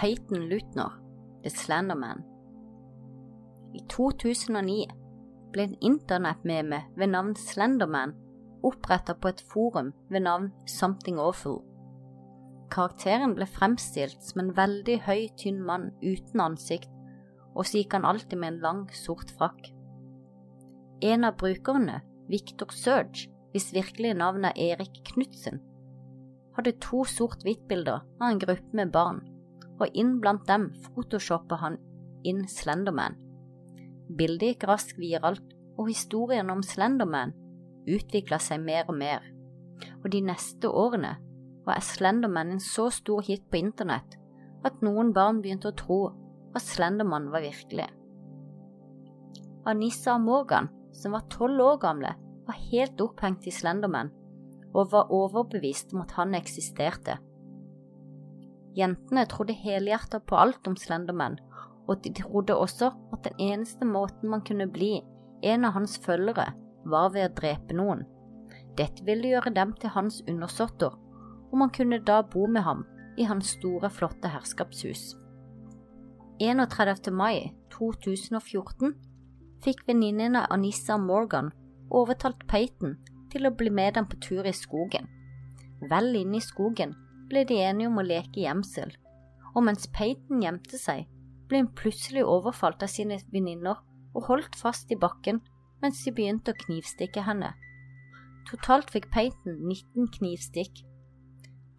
Peyton 0.00 0.48
Lutner, 0.48 0.96
The 1.44 1.50
Slenderman. 1.50 2.29
I 3.76 3.84
2009 3.90 4.90
ble 5.54 5.66
en 5.66 5.76
internettmeme 5.80 6.82
ved 6.96 7.12
navn 7.12 7.34
Slenderman 7.38 8.14
oppretta 8.66 9.14
på 9.14 9.30
et 9.30 9.42
forum 9.52 9.92
ved 10.10 10.24
navn 10.26 10.50
Something 10.66 11.20
Awful. 11.20 11.60
Karakteren 12.70 13.34
ble 13.34 13.46
fremstilt 13.50 14.22
som 14.22 14.44
en 14.44 14.52
veldig 14.56 15.00
høy, 15.06 15.28
tynn 15.38 15.62
mann 15.66 15.90
uten 16.02 16.42
ansikt, 16.44 16.90
og 17.54 17.66
så 17.66 17.80
gikk 17.80 17.96
han 17.98 18.06
alltid 18.06 18.38
med 18.38 18.54
en 18.54 18.60
lang, 18.62 18.82
sort 18.94 19.32
frakk. 19.38 19.72
En 21.02 21.26
av 21.26 21.38
brukerne, 21.40 22.02
Victor 22.30 22.70
Surge, 22.76 23.26
hvis 23.50 23.72
virkelige 23.74 24.14
navn 24.14 24.46
er 24.46 24.54
Erik 24.54 25.00
Knutsen, 25.08 25.58
hadde 26.54 26.76
to 26.82 27.02
sort-hvitt-bilder 27.08 28.04
av 28.20 28.28
en 28.28 28.38
gruppe 28.42 28.76
med 28.76 28.92
barn, 28.94 29.24
og 29.80 29.96
inn 29.96 30.18
blant 30.22 30.46
dem 30.46 30.68
photoshoppa 30.84 31.58
han 31.62 31.80
inn 32.22 32.44
Slenderman. 32.50 33.16
Bildet 34.18 34.54
gikk 34.54 34.66
raskt 34.70 34.98
viralt, 34.98 35.44
og 35.78 35.88
historien 35.88 36.50
om 36.52 36.62
Slenderman 36.66 37.32
utvikla 37.88 38.40
seg 38.42 38.60
mer 38.62 38.88
og 38.90 38.96
mer, 38.98 39.22
og 40.02 40.10
de 40.12 40.20
neste 40.24 40.68
årene 40.68 41.14
var 41.66 41.84
Slenderman 41.84 42.56
en 42.56 42.62
så 42.64 42.88
stor 42.92 43.22
hit 43.24 43.46
på 43.50 43.60
internett 43.60 44.18
at 44.66 44.82
noen 44.84 45.14
barn 45.16 45.40
begynte 45.40 45.70
å 45.70 45.78
tro 45.78 46.00
at 46.56 46.64
Slenderman 46.64 47.30
var 47.32 47.44
virkelig. 47.44 47.86
Anissa 49.70 50.16
Morgan, 50.18 50.68
som 50.92 51.14
var 51.14 51.28
tolv 51.32 51.62
år 51.62 51.78
gamle, 51.80 52.14
var 52.48 52.62
helt 52.72 53.00
opphengt 53.00 53.46
i 53.46 53.54
Slenderman 53.54 54.10
og 54.74 54.90
var 54.92 55.12
overbevist 55.14 55.94
om 55.94 56.02
at 56.04 56.14
han 56.18 56.34
eksisterte. 56.38 57.18
Jentene 58.76 59.24
trodde 59.30 59.56
helhjertet 59.56 60.26
på 60.26 60.38
alt 60.38 60.66
om 60.70 60.76
Slenderman, 60.78 61.38
og 61.90 62.02
de 62.04 62.12
trodde 62.14 62.54
også 62.54 62.92
at 63.12 63.24
den 63.26 63.40
eneste 63.50 63.86
måten 63.86 64.30
man 64.30 64.44
kunne 64.46 64.68
bli 64.70 65.00
en 65.42 65.66
av 65.66 65.74
hans 65.74 65.98
følgere, 66.04 66.52
var 66.86 67.10
ved 67.14 67.26
å 67.26 67.34
drepe 67.40 67.76
noen. 67.76 68.04
Dette 68.78 69.04
ville 69.04 69.32
gjøre 69.34 69.52
dem 69.56 69.74
til 69.80 69.92
hans 69.96 70.20
undersåtter, 70.30 70.94
og 71.50 71.56
man 71.58 71.72
kunne 71.74 71.98
da 72.06 72.20
bo 72.22 72.46
med 72.46 72.62
ham 72.62 72.84
i 73.18 73.26
hans 73.28 73.56
store, 73.56 73.90
flotte 73.90 74.30
herskapshus. 74.30 75.16
31. 76.40 77.10
mai 77.12 77.50
2014 77.74 78.94
fikk 79.64 79.82
venninnene 79.88 80.46
Anissa 80.48 80.96
Morgan 80.96 81.50
overtalt 81.92 82.46
Peyton 82.48 82.96
til 83.32 83.44
å 83.46 83.52
bli 83.52 83.72
med 83.74 83.98
dem 83.98 84.06
på 84.08 84.16
tur 84.24 84.46
i 84.48 84.54
skogen. 84.56 85.08
Vel 85.90 86.14
inne 86.16 86.38
i 86.38 86.44
skogen 86.44 86.94
ble 87.28 87.44
de 87.48 87.60
enige 87.60 87.90
om 87.90 88.00
å 88.00 88.06
leke 88.06 88.44
gjemsel, 88.44 88.92
og 89.54 89.66
mens 89.66 89.90
Peyton 89.92 90.40
gjemte 90.44 90.80
seg, 90.80 91.04
ble 91.50 91.64
hun 91.64 91.72
plutselig 91.76 92.22
overfalt 92.24 92.84
av 92.86 92.92
sine 92.92 93.18
venninner 93.34 93.82
og 94.14 94.26
holdt 94.28 94.56
fast 94.58 94.90
i 94.94 94.98
bakken 94.98 95.42
mens 95.82 96.02
de 96.04 96.12
begynte 96.14 96.54
å 96.54 96.60
knivstikke 96.64 97.24
henne. 97.26 97.52
Totalt 98.50 98.90
fikk 98.92 99.10
Peyton 99.14 99.58
19 99.68 100.10
knivstikk. 100.16 100.82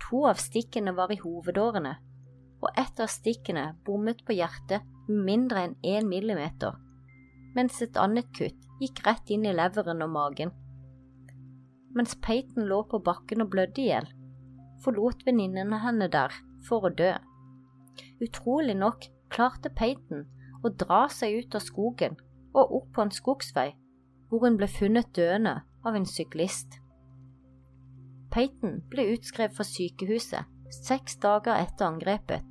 To 0.03 0.25
av 0.29 0.41
stikkene 0.41 0.93
var 0.97 1.11
i 1.13 1.19
hovedårene, 1.21 1.93
og 2.61 2.79
ett 2.79 2.99
av 3.01 3.11
stikkene 3.11 3.71
bommet 3.85 4.23
på 4.25 4.35
hjertet 4.37 4.85
mindre 5.09 5.65
enn 5.67 5.75
én 5.87 6.09
millimeter, 6.09 6.75
mens 7.55 7.81
et 7.83 7.97
annet 7.99 8.27
kutt 8.37 8.67
gikk 8.81 9.03
rett 9.05 9.31
inn 9.33 9.45
i 9.45 9.53
leveren 9.55 10.03
og 10.05 10.13
magen. 10.13 10.53
Mens 11.95 12.15
Peyton 12.23 12.67
lå 12.69 12.83
på 12.89 13.01
bakken 13.03 13.43
og 13.43 13.51
blødde 13.53 13.83
i 13.83 13.89
hjel, 13.89 14.07
forlot 14.83 15.25
venninnene 15.27 15.81
henne 15.83 16.07
der 16.11 16.33
for 16.67 16.87
å 16.87 16.93
dø. 16.95 17.11
Utrolig 18.23 18.77
nok 18.77 19.09
klarte 19.31 19.71
Peyton 19.73 20.25
å 20.61 20.71
dra 20.83 21.05
seg 21.09 21.41
ut 21.41 21.57
av 21.57 21.65
skogen 21.65 22.17
og 22.51 22.75
opp 22.81 22.93
på 22.95 23.05
en 23.05 23.13
skogsvei, 23.15 23.71
hvor 24.29 24.45
hun 24.45 24.57
ble 24.59 24.67
funnet 24.69 25.11
døende 25.15 25.61
av 25.87 25.97
en 25.97 26.07
syklist. 26.07 26.77
Peyton 28.31 28.79
ble 28.91 29.09
utskrevet 29.15 29.55
fra 29.57 29.67
sykehuset 29.67 30.47
seks 30.71 31.17
dager 31.23 31.57
etter 31.59 31.87
angrepet, 31.87 32.43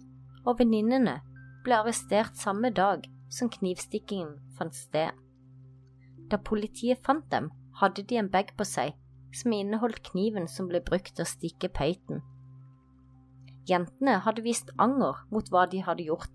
og 0.44 0.58
venninnene 0.60 1.20
ble 1.64 1.76
arrestert 1.76 2.36
samme 2.36 2.70
dag 2.76 3.06
som 3.32 3.48
knivstikkingen 3.52 4.34
fant 4.58 4.76
sted. 4.76 5.14
Da 6.30 6.36
politiet 6.36 7.00
fant 7.06 7.24
dem, 7.32 7.48
hadde 7.80 8.04
de 8.04 8.18
en 8.20 8.28
bag 8.28 8.52
på 8.58 8.66
seg 8.68 8.92
som 9.36 9.54
inneholdt 9.54 10.02
kniven 10.10 10.48
som 10.50 10.68
ble 10.68 10.82
brukt 10.84 11.14
til 11.14 11.24
å 11.24 11.30
stikke 11.30 11.70
Peyton. 11.72 12.20
Jentene 13.68 14.18
hadde 14.24 14.44
vist 14.44 14.72
anger 14.78 15.22
mot 15.30 15.48
hva 15.52 15.66
de 15.70 15.80
hadde 15.86 16.08
gjort, 16.08 16.32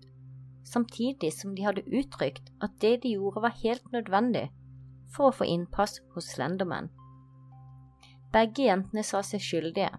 samtidig 0.66 1.32
som 1.34 1.54
de 1.54 1.64
hadde 1.66 1.86
uttrykt 1.86 2.50
at 2.62 2.74
det 2.82 3.02
de 3.04 3.14
gjorde 3.14 3.42
var 3.46 3.54
helt 3.62 3.86
nødvendig 3.94 4.48
for 5.14 5.30
å 5.30 5.36
få 5.38 5.46
innpass 5.48 6.00
hos 6.14 6.32
Slenderman. 6.34 6.90
Begge 8.34 8.66
jentene 8.66 9.04
sa 9.06 9.22
seg 9.24 9.40
skyldige. 9.40 9.92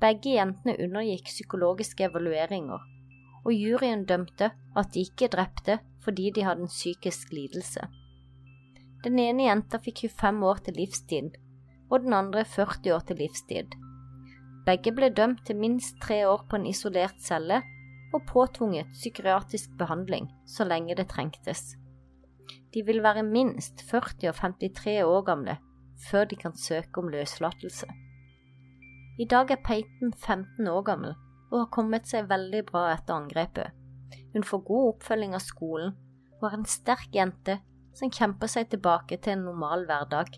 Begge 0.00 0.36
jentene 0.36 0.78
undergikk 0.82 1.28
psykologiske 1.28 2.06
evalueringer, 2.08 2.80
og 3.42 3.52
juryen 3.52 4.06
dømte 4.06 4.52
at 4.78 4.94
de 4.94 5.04
ikke 5.06 5.30
drepte 5.34 5.80
fordi 6.02 6.30
de 6.34 6.46
hadde 6.46 6.66
en 6.66 6.72
psykisk 6.72 7.34
lidelse. 7.34 7.84
Den 9.02 9.18
ene 9.18 9.48
jenta 9.48 9.78
fikk 9.82 10.04
25 10.06 10.42
år 10.46 10.62
til 10.66 10.78
livstid, 10.78 11.36
og 11.90 12.06
den 12.06 12.14
andre 12.14 12.44
40 12.46 12.94
år 12.94 13.04
til 13.06 13.18
livstid. 13.22 13.74
Begge 14.66 14.92
ble 14.94 15.10
dømt 15.10 15.42
til 15.46 15.58
minst 15.58 15.98
tre 16.02 16.22
år 16.30 16.44
på 16.48 16.58
en 16.58 16.68
isolert 16.70 17.18
celle 17.22 17.60
og 18.12 18.26
påtvunget 18.28 18.90
psykiatrisk 18.92 19.72
behandling 19.78 20.28
så 20.46 20.64
lenge 20.68 20.96
det 20.98 21.08
trengtes. 21.10 21.76
De 22.74 22.82
vil 22.86 23.02
være 23.04 23.22
minst 23.22 23.82
40 23.90 24.28
og 24.30 24.38
53 24.40 25.02
år 25.04 25.22
gamle 25.26 25.58
før 26.10 26.24
de 26.24 26.36
kan 26.36 26.56
søke 26.56 27.00
om 27.00 27.10
løslatelse. 27.12 27.86
I 29.20 29.26
dag 29.28 29.50
er 29.50 29.60
Peyton 29.64 30.12
15 30.12 30.68
år 30.68 30.82
gammel 30.82 31.14
og 31.50 31.58
har 31.58 31.72
kommet 31.74 32.08
seg 32.08 32.30
veldig 32.30 32.62
bra 32.70 32.86
etter 32.94 33.14
angrepet. 33.14 33.68
Hun 34.32 34.44
får 34.44 34.64
god 34.68 34.94
oppfølging 34.94 35.36
av 35.36 35.44
skolen 35.44 35.92
og 36.40 36.48
er 36.48 36.56
en 36.56 36.68
sterk 36.68 37.12
jente 37.14 37.58
som 37.98 38.10
kjemper 38.10 38.48
seg 38.48 38.70
tilbake 38.72 39.18
til 39.20 39.36
en 39.36 39.44
normal 39.50 39.84
hverdag. 39.88 40.32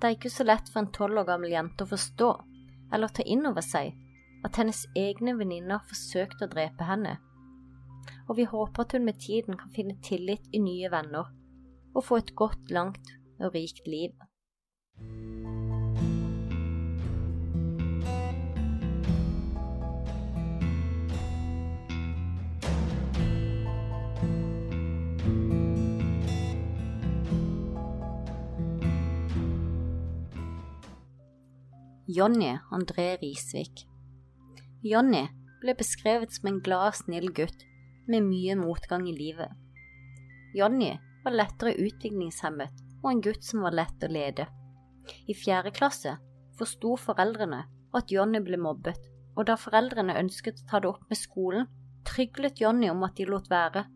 Det 0.00 0.08
er 0.08 0.16
ikke 0.16 0.32
så 0.32 0.46
lett 0.48 0.70
for 0.72 0.82
en 0.82 0.92
tolv 0.96 1.20
år 1.22 1.28
gammel 1.28 1.52
jente 1.52 1.84
å 1.84 1.92
forstå 1.92 2.30
eller 2.94 3.12
ta 3.12 3.24
inn 3.28 3.44
over 3.48 3.64
seg 3.64 3.92
at 4.44 4.56
hennes 4.60 4.84
egne 4.96 5.36
venninner 5.38 5.84
forsøkte 5.88 6.46
å 6.46 6.52
drepe 6.52 6.88
henne, 6.88 7.16
og 8.28 8.36
vi 8.38 8.48
håper 8.48 8.84
at 8.84 8.96
hun 8.96 9.08
med 9.08 9.20
tiden 9.20 9.56
kan 9.60 9.72
finne 9.74 9.96
tillit 10.04 10.52
i 10.52 10.60
nye 10.60 10.90
venner 10.92 11.32
og 11.94 12.04
få 12.04 12.20
et 12.20 12.34
godt, 12.36 12.70
langt 12.74 13.14
og 13.40 13.54
rikt 13.54 13.86
liv. 13.88 14.12
Jonny 32.14 32.52
André 32.70 33.16
Risvik. 33.22 33.88
Jonny 34.84 35.22
ble 35.62 35.72
beskrevet 35.78 36.34
som 36.36 36.50
en 36.50 36.60
glad, 36.60 36.92
snill 36.98 37.30
gutt 37.32 37.62
med 38.10 38.26
mye 38.26 38.56
motgang 38.60 39.06
i 39.08 39.14
livet. 39.16 39.48
Jonny 40.54 40.90
var 41.24 41.32
lettere 41.32 41.72
utviklingshemmet 41.80 42.82
og 43.00 43.08
en 43.10 43.22
gutt 43.24 43.46
som 43.46 43.64
var 43.64 43.76
lett 43.78 44.04
å 44.04 44.10
lede. 44.12 44.44
I 45.28 45.36
fjerde 45.36 45.72
klasse 45.72 46.18
forsto 46.58 46.98
foreldrene 47.00 47.62
at 47.96 48.12
Jonny 48.12 48.42
ble 48.44 48.60
mobbet, 48.60 49.00
og 49.34 49.48
da 49.48 49.56
foreldrene 49.56 50.18
ønsket 50.20 50.60
å 50.60 50.68
ta 50.70 50.82
det 50.84 50.92
opp 50.92 51.08
med 51.08 51.20
skolen, 51.22 51.66
tryglet 52.04 52.60
Jonny 52.60 52.92
om 52.92 53.02
at 53.08 53.16
de 53.16 53.26
lot 53.30 53.48
være, 53.50 53.86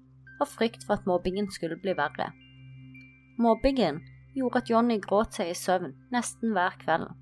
av 0.41 0.49
frykt 0.49 0.89
for 0.89 0.97
at 0.97 1.07
mobbingen 1.11 1.53
skulle 1.53 1.77
bli 1.83 1.93
verre. 1.99 2.33
Mobbingen 3.39 4.01
gjorde 4.35 4.65
at 4.65 4.73
Jonny 4.73 4.99
gråt 5.05 5.37
seg 5.37 5.53
i 5.53 5.59
søvn 5.59 5.93
nesten 6.15 6.57
hver 6.57 6.81
kveld 6.81 7.13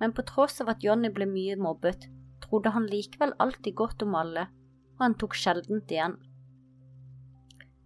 men 0.00 0.12
på 0.12 0.24
tross 0.28 0.60
av 0.60 0.70
at 0.72 0.84
Johnny 0.84 1.10
ble 1.12 1.26
mye 1.28 1.56
mobbet, 1.60 2.06
trodde 2.46 2.72
han 2.74 2.86
likevel 2.90 3.34
alltid 3.42 3.74
godt 3.74 4.02
om 4.06 4.14
alle, 4.18 4.46
og 4.96 5.04
han 5.04 5.18
tok 5.20 5.36
sjeldent 5.36 5.92
igjen. 5.92 6.16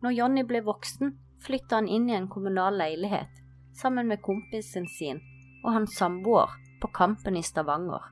Når 0.00 0.16
Johnny 0.16 0.44
ble 0.48 0.62
voksen, 0.64 1.16
flytta 1.44 1.80
han 1.80 1.88
inn 1.88 2.08
i 2.11 2.16
en 2.16 2.28
kommunal 2.32 2.76
leilighet 2.80 3.40
sammen 3.76 4.08
med 4.08 4.22
kompisen 4.24 4.88
sin 4.88 5.20
og 5.64 5.72
hans 5.74 5.96
samboer 5.96 6.52
på 6.80 6.88
Kampen 6.96 7.36
i 7.36 7.44
Stavanger. 7.44 8.02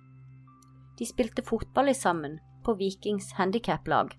De 0.99 1.07
spilte 1.09 1.44
fotball 1.46 1.92
sammen 1.94 2.38
på 2.64 2.74
Vikings 2.76 3.32
handikaplag. 3.38 4.12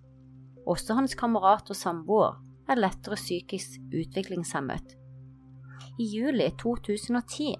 Også 0.70 0.96
hans 0.98 1.16
kamerat 1.18 1.70
og 1.70 1.78
samboer 1.78 2.38
er 2.70 2.80
lettere 2.80 3.18
psykisk 3.18 3.82
utviklingshemmet. 3.94 4.96
I 6.00 6.06
juli 6.06 6.50
2010 6.62 7.56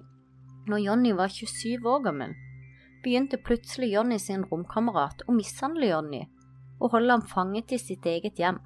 når 0.70 0.82
Jonny 0.84 1.12
var 1.16 1.28
27 1.32 1.88
år 1.88 2.02
gammel, 2.04 2.34
begynte 3.04 3.38
plutselig 3.40 3.92
Jonny 3.94 4.18
sin 4.18 4.44
romkamerat 4.50 5.24
å 5.26 5.34
mishandle 5.36 5.90
Jonny 5.90 6.24
og 6.80 6.94
holde 6.94 7.16
ham 7.16 7.24
fanget 7.28 7.74
i 7.76 7.78
sitt 7.80 8.06
eget 8.08 8.40
hjem. 8.40 8.58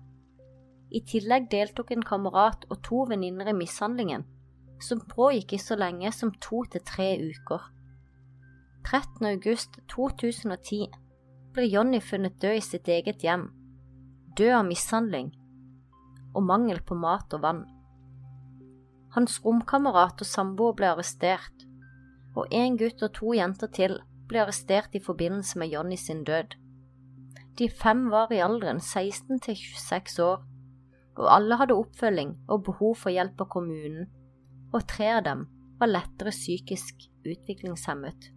I 0.95 1.01
tillegg 1.03 1.49
deltok 1.51 1.91
en 1.91 2.05
kamerat 2.07 2.67
og 2.71 2.81
to 2.87 3.03
venninner 3.11 3.51
i 3.51 3.57
mishandlingen, 3.57 4.23
som 4.81 5.03
pågikk 5.11 5.57
i 5.57 5.63
så 5.63 5.79
lenge 5.79 6.13
som 6.15 6.31
to 6.43 6.63
til 6.71 6.85
tre 6.87 7.09
uker. 7.19 7.63
13. 8.85 9.27
august 9.33 9.81
2010 9.91 10.87
ble 11.55 11.67
Jonny 11.67 12.01
funnet 12.05 12.37
død 12.43 12.59
i 12.59 12.63
sitt 12.63 12.91
eget 12.91 13.25
hjem, 13.25 13.49
død 14.39 14.59
av 14.61 14.67
mishandling 14.69 15.33
og 16.35 16.43
mangel 16.43 16.81
på 16.87 16.99
mat 16.99 17.35
og 17.35 17.43
vann. 17.43 17.63
Hans 19.15 19.39
romkamerat 19.45 20.23
og 20.23 20.27
samboer 20.27 20.75
ble 20.79 20.91
arrestert, 20.91 21.67
og 22.35 22.51
en 22.51 22.79
gutt 22.79 23.03
og 23.07 23.13
to 23.15 23.35
jenter 23.39 23.71
til 23.71 24.01
ble 24.35 24.43
arrestert 24.43 24.97
i 24.99 25.03
forbindelse 25.03 25.59
med 25.63 25.71
Johnny 25.71 25.97
sin 25.97 26.25
død. 26.27 26.57
De 27.59 27.69
fem 27.71 28.09
var 28.11 28.33
i 28.35 28.43
alderen 28.43 28.81
16 28.81 29.41
til 29.41 29.55
26 29.55 30.23
år, 30.25 30.41
og 31.15 31.29
alle 31.31 31.59
hadde 31.61 31.77
oppfølging 31.79 32.33
og 32.51 32.65
behov 32.67 32.97
for 32.99 33.15
hjelp 33.15 33.45
av 33.45 33.51
kommunen, 33.53 34.09
og 34.75 34.89
tre 34.91 35.13
av 35.21 35.23
dem 35.29 35.45
var 35.79 35.93
lettere 35.93 36.33
psykisk 36.35 37.07
utviklingshemmet. 37.23 38.33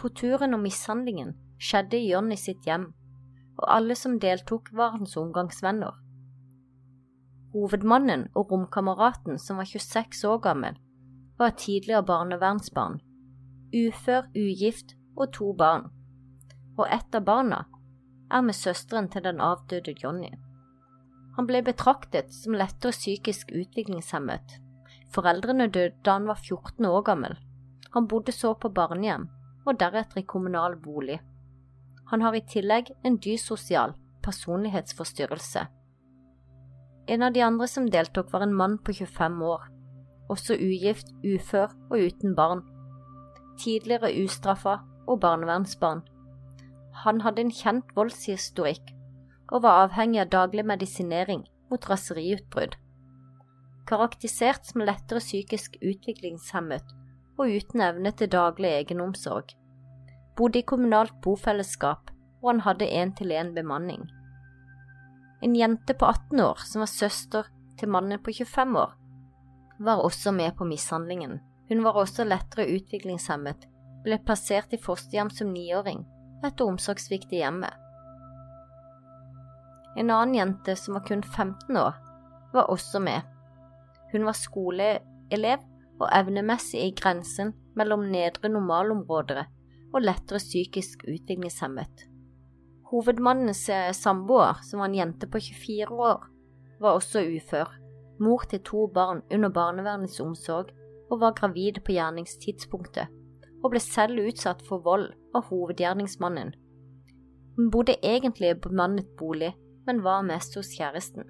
Torturen 0.00 0.56
og 0.56 0.62
mishandlingen 0.62 1.34
skjedde 1.60 2.00
i 2.00 2.08
Johnny 2.08 2.38
sitt 2.40 2.64
hjem, 2.64 2.86
og 3.58 3.66
alle 3.74 3.96
som 3.98 4.16
deltok, 4.22 4.70
var 4.72 4.94
hans 4.94 5.16
omgangsvenner. 5.20 5.98
Hovedmannen 7.52 8.28
og 8.38 8.54
romkameraten, 8.54 9.36
som 9.42 9.60
var 9.60 9.68
26 9.68 10.24
år 10.30 10.40
gammel, 10.46 10.80
var 11.38 11.56
tidligere 11.58 12.06
barnevernsbarn, 12.06 13.00
ufør, 13.74 14.28
ugift 14.34 14.94
og 15.16 15.32
to 15.32 15.52
barn, 15.52 15.88
og 16.78 16.86
ett 16.90 17.14
av 17.14 17.24
barna 17.26 17.64
er 18.30 18.44
med 18.44 18.56
søsteren 18.56 19.08
til 19.12 19.24
den 19.24 19.40
avdøde 19.40 19.94
Johnny. 20.02 20.30
Han 21.36 21.46
ble 21.46 21.62
betraktet 21.62 22.32
som 22.34 22.56
lettere 22.58 22.92
psykisk 22.92 23.52
utviklingshemmet. 23.54 24.58
Foreldrene 25.14 25.68
døde 25.70 25.96
da 26.04 26.18
han 26.18 26.26
var 26.28 26.40
14 26.42 26.86
år 26.86 27.02
gammel. 27.06 27.36
Han 27.94 28.08
bodde 28.08 28.32
så 28.32 28.54
på 28.54 28.68
barnehjem, 28.74 29.28
og 29.66 29.78
deretter 29.80 30.20
i 30.20 30.26
kommunal 30.26 30.76
bolig. 30.82 31.20
Han 32.10 32.22
har 32.24 32.34
i 32.34 32.44
tillegg 32.44 32.90
en 33.04 33.18
dysosial 33.24 33.94
personlighetsforstyrrelse. 34.24 35.66
En 37.08 37.22
av 37.22 37.32
de 37.32 37.42
andre 37.44 37.68
som 37.68 37.88
deltok, 37.88 38.32
var 38.32 38.44
en 38.44 38.54
mann 38.54 38.76
på 38.84 38.92
25 38.92 39.42
år, 39.44 39.68
også 40.28 40.56
ugift, 40.60 41.14
ufør 41.24 41.72
og 41.90 42.02
uten 42.02 42.34
barn. 42.36 42.60
Tidligere 43.58 44.12
ustraffa 44.24 44.78
og 45.08 45.20
barnevernsbarn. 45.20 46.04
Han 47.04 47.22
hadde 47.24 47.44
en 47.46 47.54
kjent 47.54 47.94
voldshistorikk 47.96 48.92
og 49.52 49.62
var 49.64 49.84
avhengig 49.86 50.20
av 50.22 50.32
daglig 50.34 50.64
medisinering 50.66 51.44
mot 51.70 51.88
raseriutbrudd. 51.90 52.76
Karakterisert 53.88 54.68
som 54.68 54.84
lettere 54.84 55.22
psykisk 55.22 55.78
utviklingshemmet 55.80 56.94
og 57.38 57.54
uten 57.54 57.82
evne 57.86 58.12
til 58.12 58.30
daglig 58.32 58.70
egenomsorg. 58.82 59.54
Bodde 60.36 60.60
i 60.60 60.66
kommunalt 60.66 61.14
bofellesskap, 61.24 62.10
og 62.42 62.50
han 62.52 62.62
hadde 62.66 62.86
én-til-én 62.86 63.54
bemanning. 63.54 64.04
En 65.42 65.54
jente 65.56 65.94
på 65.94 66.06
18 66.06 66.40
år 66.42 66.62
som 66.66 66.82
var 66.82 66.90
søster 66.90 67.48
til 67.78 67.90
mannen 67.94 68.20
på 68.22 68.34
25 68.34 68.78
år, 68.78 68.94
var 69.78 70.02
også 70.02 70.32
med 70.34 70.54
på 70.58 70.66
mishandlingen. 70.66 71.38
Hun 71.68 71.84
var 71.84 71.98
også 72.00 72.24
lettere 72.24 72.68
utviklingshemmet, 72.72 73.66
ble 74.04 74.18
plassert 74.24 74.72
i 74.72 74.80
fosterhjem 74.80 75.30
som 75.34 75.52
niåring 75.52 76.04
etter 76.46 76.68
omsorgssvikt 76.70 77.32
i 77.34 77.42
hjemmet. 77.42 77.74
En 79.98 80.12
annen 80.14 80.36
jente 80.36 80.76
som 80.78 80.94
var 80.94 81.04
kun 81.08 81.22
15 81.22 81.76
år, 81.76 81.96
var 82.52 82.70
også 82.72 83.00
med. 83.02 83.26
Hun 84.12 84.24
var 84.24 84.36
skoleelev 84.38 85.64
og 85.98 86.06
evnemessig 86.14 86.84
i 86.86 86.94
grensen 86.96 87.52
mellom 87.76 88.06
nedre 88.12 88.48
normalområder 88.52 89.44
og 89.92 90.04
lettere 90.04 90.40
psykisk 90.40 91.04
utviklingshemmet. 91.08 92.06
Hovedmannens 92.88 93.66
samboer, 93.98 94.62
som 94.64 94.80
var 94.80 94.88
en 94.88 94.96
jente 94.96 95.28
på 95.28 95.40
24 95.44 95.92
år, 95.92 96.24
var 96.80 96.96
også 96.96 97.24
ufør, 97.26 97.74
mor 98.22 98.46
til 98.48 98.62
to 98.64 98.86
barn 98.94 99.20
under 99.34 99.52
barnevernets 99.52 100.20
omsorg 100.24 100.70
og 101.08 101.20
var 101.22 101.36
gravid 101.38 101.80
på 101.84 101.94
gjerningstidspunktet, 101.96 103.08
og 103.62 103.72
ble 103.72 103.80
selv 103.82 104.20
utsatt 104.28 104.62
for 104.66 104.84
vold 104.84 105.10
av 105.36 105.48
hovedgjerningsmannen. 105.50 106.52
Hun 107.58 107.70
bodde 107.74 107.98
egentlig 108.06 108.52
i 108.52 108.60
bemannet 108.68 109.08
bolig, 109.18 109.50
men 109.86 110.04
var 110.04 110.22
mest 110.22 110.54
hos 110.54 110.70
kjæresten. 110.76 111.26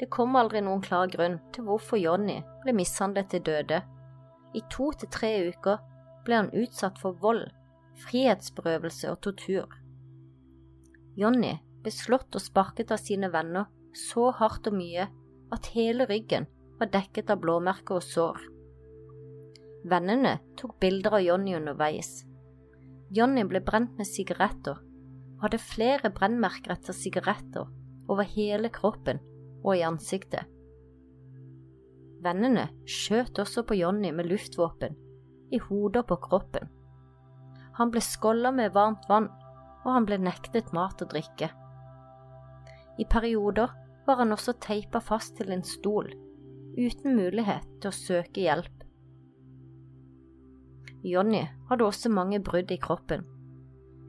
Det 0.00 0.10
kom 0.10 0.34
aldri 0.36 0.60
noen 0.64 0.82
klar 0.82 1.06
grunn 1.08 1.38
til 1.54 1.64
hvorfor 1.68 2.00
Johnny 2.00 2.40
ble 2.64 2.74
mishandlet 2.74 3.30
til 3.30 3.44
døde. 3.46 3.80
I 4.54 4.62
to 4.70 4.90
til 4.98 5.10
tre 5.14 5.30
uker 5.48 5.78
ble 6.26 6.40
han 6.40 6.50
utsatt 6.52 6.98
for 7.00 7.16
vold, 7.22 7.46
frihetsberøvelse 8.02 9.12
og 9.12 9.20
tortur. 9.22 9.70
Johnny 11.16 11.54
ble 11.84 11.94
slått 11.94 12.34
og 12.34 12.42
sparket 12.42 12.90
av 12.90 13.00
sine 13.00 13.30
venner 13.30 13.70
så 13.94 14.32
hardt 14.34 14.66
og 14.66 14.74
mye 14.74 15.06
at 15.54 15.70
hele 15.76 16.08
ryggen 16.10 16.48
var 16.84 16.92
dekket 16.92 17.30
av 17.32 17.40
blåmerker 17.40 17.96
og 17.96 18.04
sår. 18.04 18.40
Vennene 19.88 20.38
tok 20.58 20.76
bilder 20.80 21.16
av 21.16 21.22
Jonny 21.24 21.54
underveis. 21.56 22.24
Jonny 23.14 23.44
ble 23.48 23.62
brent 23.64 23.94
med 23.96 24.08
sigaretter 24.08 24.80
og 24.80 25.46
hadde 25.46 25.60
flere 25.60 26.10
brennmerker 26.12 26.74
etter 26.74 26.96
sigaretter 26.96 27.70
over 28.08 28.28
hele 28.28 28.68
kroppen 28.72 29.20
og 29.62 29.76
i 29.78 29.84
ansiktet. 29.86 30.44
Vennene 32.24 32.66
skjøt 32.88 33.40
også 33.40 33.64
på 33.68 33.76
Jonny 33.76 34.10
med 34.12 34.28
luftvåpen, 34.28 34.96
i 35.52 35.60
hodet 35.60 36.02
og 36.02 36.08
på 36.12 36.18
kroppen. 36.28 36.68
Han 37.80 37.92
ble 37.92 38.00
skålla 38.04 38.52
med 38.52 38.72
varmt 38.76 39.08
vann, 39.08 39.30
og 39.84 39.90
han 39.92 40.08
ble 40.08 40.20
nektet 40.20 40.72
mat 40.76 41.00
og 41.04 41.12
drikke. 41.12 41.50
I 43.00 43.08
perioder 43.08 43.72
var 44.06 44.20
han 44.20 44.32
også 44.36 44.56
teipa 44.60 45.00
fast 45.04 45.36
til 45.36 45.52
en 45.52 45.64
stol, 45.64 46.12
uten 46.78 47.16
mulighet 47.16 47.66
til 47.80 47.90
å 47.90 47.96
søke 47.96 48.44
hjelp. 48.44 48.84
Jonny 51.04 51.44
hadde 51.68 51.84
også 51.84 52.10
mange 52.12 52.40
brudd 52.40 52.70
i 52.72 52.80
kroppen. 52.80 53.24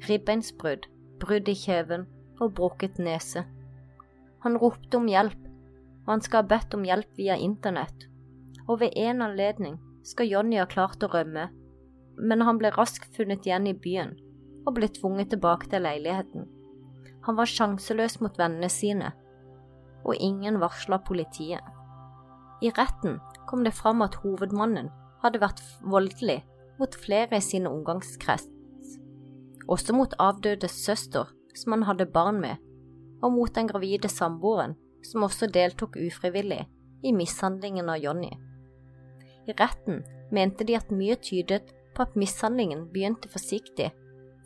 Ribbeinsbrudd 0.07 0.87
brudd 1.19 1.49
i 1.49 1.55
kjeven 1.57 2.05
og 2.39 2.55
brukket 2.57 2.99
nese. 3.01 3.45
Han 4.45 4.57
ropte 4.61 4.99
om 4.99 5.07
hjelp, 5.09 5.39
og 6.05 6.11
han 6.13 6.23
skal 6.25 6.43
ha 6.43 6.49
bedt 6.49 6.75
om 6.77 6.85
hjelp 6.85 7.17
via 7.17 7.37
internett, 7.41 8.07
og 8.67 8.81
ved 8.83 8.95
en 8.99 9.23
anledning 9.25 9.79
skal 10.05 10.29
Jonny 10.29 10.59
ha 10.61 10.67
klart 10.69 11.03
å 11.03 11.09
rømme, 11.11 11.47
men 12.15 12.45
han 12.45 12.59
ble 12.61 12.71
raskt 12.75 13.15
funnet 13.17 13.47
igjen 13.47 13.67
i 13.71 13.75
byen 13.75 14.15
og 14.65 14.77
ble 14.77 14.89
tvunget 14.89 15.31
tilbake 15.33 15.69
til 15.69 15.83
leiligheten. 15.85 16.45
Han 17.25 17.37
var 17.37 17.49
sjanseløs 17.49 18.19
mot 18.21 18.37
vennene 18.37 18.69
sine, 18.69 19.11
og 20.05 20.17
ingen 20.21 20.57
varsla 20.61 20.99
politiet. 21.05 21.74
I 22.61 22.71
retten 22.71 23.19
kom 23.49 23.63
det 23.65 23.75
fram 23.75 24.01
at 24.05 24.19
hovedmannen 24.23 24.91
hadde 25.23 25.41
vært 25.43 25.63
voldelig 25.83 26.41
mot 26.79 26.95
flere 27.05 27.39
i 27.39 27.43
sine 27.43 27.71
omgangskrets 27.71 28.51
også 29.67 29.95
mot 29.95 30.13
avdødes 30.19 30.71
søster, 30.85 31.29
som 31.55 31.75
han 31.75 31.85
hadde 31.89 32.05
barn 32.05 32.39
med, 32.41 32.61
og 33.23 33.33
mot 33.33 33.55
den 33.55 33.67
gravide 33.67 34.09
samboeren, 34.09 34.75
som 35.03 35.23
også 35.23 35.47
deltok 35.47 35.97
ufrivillig 35.97 36.65
i 37.03 37.13
mishandlingen 37.13 37.89
av 37.89 38.01
Jonny. 38.01 38.31
I 39.45 39.53
retten 39.59 40.03
mente 40.33 40.65
de 40.65 40.77
at 40.77 40.91
mye 40.91 41.17
tydet 41.21 41.73
på 41.95 42.05
at 42.05 42.17
mishandlingen 42.17 42.87
begynte 42.93 43.29
forsiktig, 43.29 43.91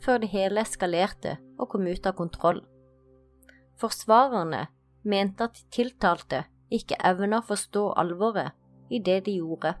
før 0.00 0.20
det 0.22 0.30
hele 0.32 0.62
eskalerte 0.64 1.36
og 1.58 1.68
kom 1.72 1.88
ut 1.88 2.06
av 2.06 2.16
kontroll. 2.16 2.62
Forsvarerne 3.80 4.66
mente 5.04 5.44
at 5.44 5.56
de 5.56 5.66
tiltalte 5.72 6.44
ikke 6.70 6.98
evna 7.04 7.40
å 7.40 7.46
forstå 7.46 7.84
alvoret 8.00 8.54
i 8.90 9.00
det 9.02 9.24
de 9.26 9.36
gjorde. 9.40 9.74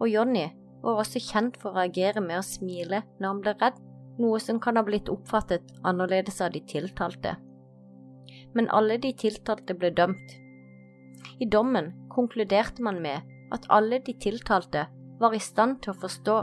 Og 0.00 0.08
Jonny 0.10 0.46
var 0.82 1.02
også 1.02 1.22
kjent 1.22 1.58
for 1.60 1.72
å 1.72 1.80
reagere 1.80 2.22
med 2.22 2.40
å 2.40 2.46
smile 2.46 3.02
når 3.18 3.28
han 3.28 3.42
ble 3.42 3.54
redd 3.60 3.80
noe 4.22 4.40
som 4.40 4.60
kan 4.62 4.78
ha 4.78 4.84
blitt 4.86 5.10
oppfattet 5.12 5.72
annerledes 5.84 6.40
av 6.44 6.54
de 6.54 6.62
tiltalte. 6.70 7.36
Men 8.56 8.70
alle 8.72 8.96
de 9.02 9.12
tiltalte 9.12 9.76
ble 9.76 9.90
dømt. 9.92 10.36
I 11.42 11.48
dommen 11.52 11.92
konkluderte 12.12 12.84
man 12.84 13.02
med 13.04 13.26
at 13.52 13.66
alle 13.72 13.98
de 14.04 14.14
tiltalte 14.16 14.86
var 15.20 15.34
i 15.36 15.42
stand 15.42 15.82
til 15.82 15.92
å 15.92 16.00
forstå 16.00 16.36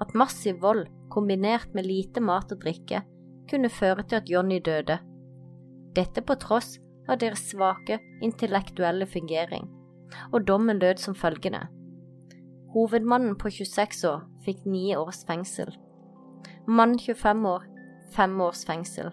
at 0.00 0.16
massiv 0.16 0.60
vold 0.62 0.86
kombinert 1.12 1.74
med 1.74 1.88
lite 1.88 2.22
mat 2.24 2.52
og 2.54 2.62
drikke 2.62 3.02
kunne 3.50 3.72
føre 3.72 4.04
til 4.06 4.20
at 4.20 4.30
Johnny 4.30 4.60
døde. 4.62 5.00
Dette 5.96 6.22
på 6.22 6.36
tross 6.40 6.78
av 7.10 7.20
deres 7.22 7.42
svake 7.50 7.98
intellektuelle 8.22 9.06
fungering, 9.10 9.66
og 10.32 10.46
dommen 10.46 10.80
lød 10.82 11.02
som 11.02 11.16
følgende. 11.18 11.66
Hovedmannen 12.74 13.34
på 13.38 13.50
26 13.50 14.04
år 14.06 14.22
fikk 14.44 14.62
ni 14.66 14.94
års 14.94 15.24
fengsel. 15.26 15.72
Mann 16.70 16.98
25 16.98 17.46
år, 17.50 17.66
fem 18.14 18.40
års 18.40 18.62
fengsel. 18.66 19.10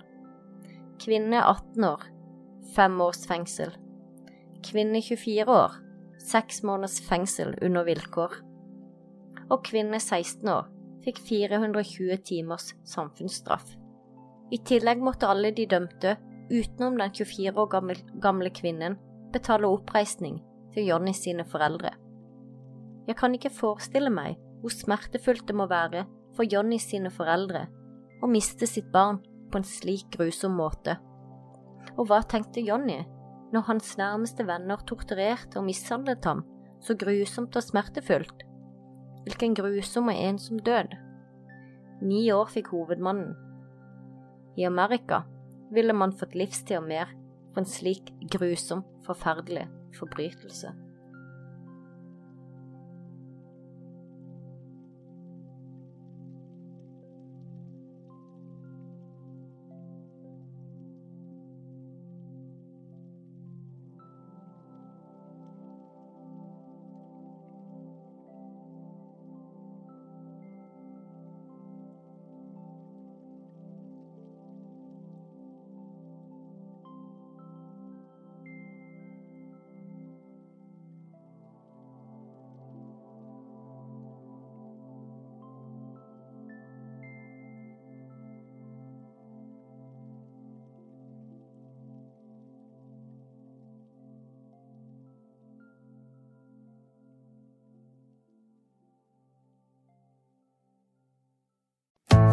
Kvinne 1.02 1.41
18 1.41 1.84
år, 1.88 2.06
fem 2.76 3.02
års 3.02 3.26
fengsel. 3.30 3.74
Kvinne 4.66 5.02
24 5.02 5.50
år, 5.50 5.78
seks 6.22 6.62
måneders 6.64 7.00
fengsel 7.08 7.56
under 7.66 7.88
vilkår. 7.88 8.38
Og 9.50 9.64
kvinne 9.66 10.00
16 10.00 10.50
år 10.52 10.70
fikk 11.06 11.22
420 11.24 12.18
timers 12.28 12.74
samfunnsstraff. 12.86 13.70
I 14.52 14.60
tillegg 14.68 15.02
måtte 15.04 15.28
alle 15.28 15.52
de 15.56 15.66
dømte, 15.70 16.18
utenom 16.50 16.98
den 17.00 17.14
24 17.14 17.54
år 17.62 17.70
gamle, 17.72 17.95
gamle 18.24 18.52
kvinnen, 18.54 18.98
betale 19.34 19.68
oppreisning 19.68 20.39
til 20.74 20.88
Jonny 20.88 21.14
sine 21.16 21.45
foreldre. 21.48 21.91
Jeg 23.08 23.16
kan 23.16 23.34
ikke 23.36 23.54
forestille 23.54 24.12
meg 24.12 24.38
hvor 24.62 24.74
smertefullt 24.74 25.48
det 25.48 25.56
må 25.56 25.68
være 25.70 26.06
for 26.36 26.48
Jonny 26.48 26.80
sine 26.82 27.12
foreldre 27.14 27.68
å 28.22 28.30
miste 28.30 28.68
sitt 28.68 28.89
barn 28.93 29.20
på 29.52 29.60
en 29.60 29.68
slik 29.68 30.10
grusom 30.18 30.58
måte. 30.58 30.98
Og 31.98 32.10
hva 32.10 32.22
tenkte 32.30 32.64
Jonny 32.66 33.00
når 33.54 33.68
hans 33.70 33.93
nærmeste 34.00 34.43
venner 34.48 34.82
torturerte 34.89 35.60
og 35.60 35.68
mishandlet 35.70 36.26
ham 36.28 36.45
Så 36.80 36.93
grusomt 36.93 37.56
og 37.58 37.64
smertefullt. 37.66 38.43
Hvilken 39.26 39.56
grusom 39.58 40.12
og 40.12 40.20
ensom 40.22 40.60
død. 40.62 40.91
Ni 42.06 42.20
år 42.32 42.52
fikk 42.54 42.70
hovedmannen. 42.70 43.32
I 44.62 44.68
Amerika 44.70 45.24
ville 45.74 45.93
man 45.93 46.15
fått 46.15 46.36
livstid 46.38 46.80
og 46.80 46.88
mer 46.89 47.11
for 47.53 47.63
en 47.63 47.70
slik 47.70 48.11
grusom, 48.34 48.84
forferdelig 49.07 49.68
forbrytelse. 49.97 50.74